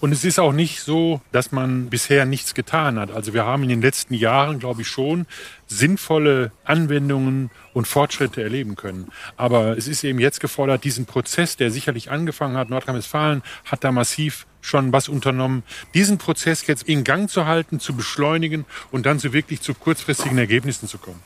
Und 0.00 0.12
es 0.12 0.24
ist 0.24 0.38
auch 0.38 0.52
nicht 0.52 0.80
so, 0.80 1.20
dass 1.32 1.52
man 1.52 1.88
bisher 1.88 2.24
nichts 2.24 2.54
getan 2.54 2.98
hat. 2.98 3.10
Also 3.10 3.34
wir 3.34 3.44
haben 3.44 3.62
in 3.62 3.68
den 3.68 3.82
letzten 3.82 4.14
Jahren, 4.14 4.58
glaube 4.58 4.82
ich, 4.82 4.88
schon 4.88 5.26
sinnvolle 5.66 6.52
Anwendungen 6.64 7.50
und 7.72 7.86
Fortschritte 7.86 8.42
erleben 8.42 8.76
können. 8.76 9.10
Aber 9.36 9.76
es 9.76 9.88
ist 9.88 10.04
eben 10.04 10.18
jetzt 10.18 10.40
gefordert, 10.40 10.84
diesen 10.84 11.06
Prozess, 11.06 11.56
der 11.56 11.70
sicherlich 11.70 12.10
angefangen 12.10 12.56
hat, 12.56 12.70
Nordrhein-Westfalen 12.70 13.42
hat 13.64 13.84
da 13.84 13.92
massiv 13.92 14.46
schon 14.60 14.92
was 14.92 15.08
unternommen, 15.08 15.62
diesen 15.94 16.18
Prozess 16.18 16.66
jetzt 16.66 16.84
in 16.84 17.04
Gang 17.04 17.28
zu 17.28 17.46
halten, 17.46 17.80
zu 17.80 17.94
beschleunigen 17.94 18.64
und 18.90 19.06
dann 19.06 19.18
so 19.18 19.32
wirklich 19.32 19.60
zu 19.60 19.74
kurzfristigen 19.74 20.38
Ergebnissen 20.38 20.88
zu 20.88 20.98
kommen. 20.98 21.20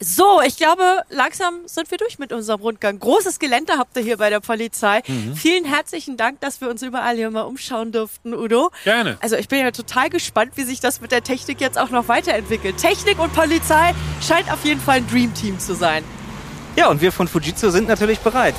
So, 0.00 0.40
ich 0.44 0.56
glaube, 0.56 1.02
langsam 1.08 1.66
sind 1.66 1.90
wir 1.90 1.98
durch 1.98 2.18
mit 2.18 2.32
unserem 2.32 2.60
Rundgang. 2.60 2.98
Großes 2.98 3.38
Gelände 3.38 3.74
habt 3.78 3.96
ihr 3.96 4.02
hier 4.02 4.16
bei 4.16 4.28
der 4.28 4.40
Polizei. 4.40 5.02
Mhm. 5.06 5.36
Vielen 5.36 5.64
herzlichen 5.64 6.16
Dank, 6.16 6.40
dass 6.40 6.60
wir 6.60 6.68
uns 6.68 6.82
überall 6.82 7.16
hier 7.16 7.30
mal 7.30 7.42
umschauen 7.42 7.92
durften, 7.92 8.34
Udo. 8.34 8.70
Gerne. 8.84 9.16
Also 9.20 9.36
ich 9.36 9.48
bin 9.48 9.60
ja 9.60 9.70
total 9.70 10.10
gespannt, 10.10 10.52
wie 10.56 10.64
sich 10.64 10.80
das 10.80 11.00
mit 11.00 11.12
der 11.12 11.22
Technik 11.22 11.60
jetzt 11.60 11.78
auch 11.78 11.90
noch 11.90 12.08
weiterentwickelt. 12.08 12.76
Technik 12.76 13.18
und 13.18 13.32
Polizei 13.32 13.94
scheint 14.20 14.50
auf 14.52 14.64
jeden 14.64 14.80
Fall 14.80 14.96
ein 14.96 15.06
Dreamteam 15.08 15.58
zu 15.58 15.74
sein. 15.74 16.04
Ja, 16.76 16.88
und 16.88 17.00
wir 17.00 17.12
von 17.12 17.28
Fujitsu 17.28 17.70
sind 17.70 17.88
natürlich 17.88 18.18
bereit. 18.18 18.54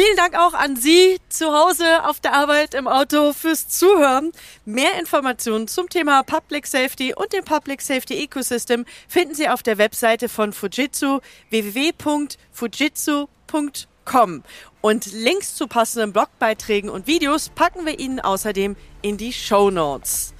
Vielen 0.00 0.16
Dank 0.16 0.38
auch 0.38 0.54
an 0.54 0.76
Sie 0.76 1.18
zu 1.28 1.52
Hause 1.52 2.04
auf 2.04 2.20
der 2.20 2.32
Arbeit 2.32 2.74
im 2.74 2.86
Auto 2.86 3.32
fürs 3.32 3.66
Zuhören. 3.66 4.30
Mehr 4.64 4.96
Informationen 5.00 5.66
zum 5.66 5.88
Thema 5.88 6.22
Public 6.22 6.68
Safety 6.68 7.14
und 7.14 7.32
dem 7.32 7.44
Public 7.44 7.82
Safety 7.82 8.22
Ecosystem 8.22 8.84
finden 9.08 9.34
Sie 9.34 9.48
auf 9.48 9.64
der 9.64 9.76
Webseite 9.76 10.28
von 10.28 10.52
Fujitsu 10.52 11.18
www.fujitsu.com. 11.50 14.44
Und 14.82 15.06
Links 15.06 15.56
zu 15.56 15.66
passenden 15.66 16.12
Blogbeiträgen 16.12 16.90
und 16.90 17.08
Videos 17.08 17.48
packen 17.48 17.84
wir 17.84 17.98
Ihnen 17.98 18.20
außerdem 18.20 18.76
in 19.02 19.16
die 19.16 19.32
Show 19.32 19.72
Notes. 19.72 20.32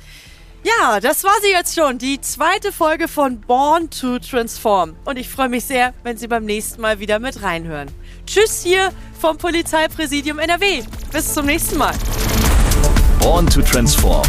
Ja, 0.62 1.01
das 1.01 1.25
war 1.25 1.35
sie 1.40 1.51
jetzt 1.51 1.75
schon, 1.75 1.99
die 1.99 2.21
zweite 2.21 2.73
Folge 2.73 3.09
von 3.09 3.40
Born 3.40 3.90
to 3.90 4.18
Transform. 4.18 4.97
Und 5.05 5.16
ich 5.16 5.29
freue 5.29 5.49
mich 5.49 5.64
sehr, 5.64 5.94
wenn 6.05 6.16
Sie 6.16 6.29
beim 6.29 6.44
nächsten 6.44 6.81
Mal 6.81 7.01
wieder 7.01 7.18
mit 7.18 7.42
reinhören. 7.42 7.90
Tschüss 8.29 8.62
hier 8.62 8.93
vom 9.19 9.38
Polizeipräsidium 9.38 10.38
NRW. 10.38 10.83
Bis 11.11 11.33
zum 11.33 11.47
nächsten 11.47 11.79
Mal. 11.79 11.95
Born 13.21 13.47
to 13.47 13.62
Transform 13.62 14.27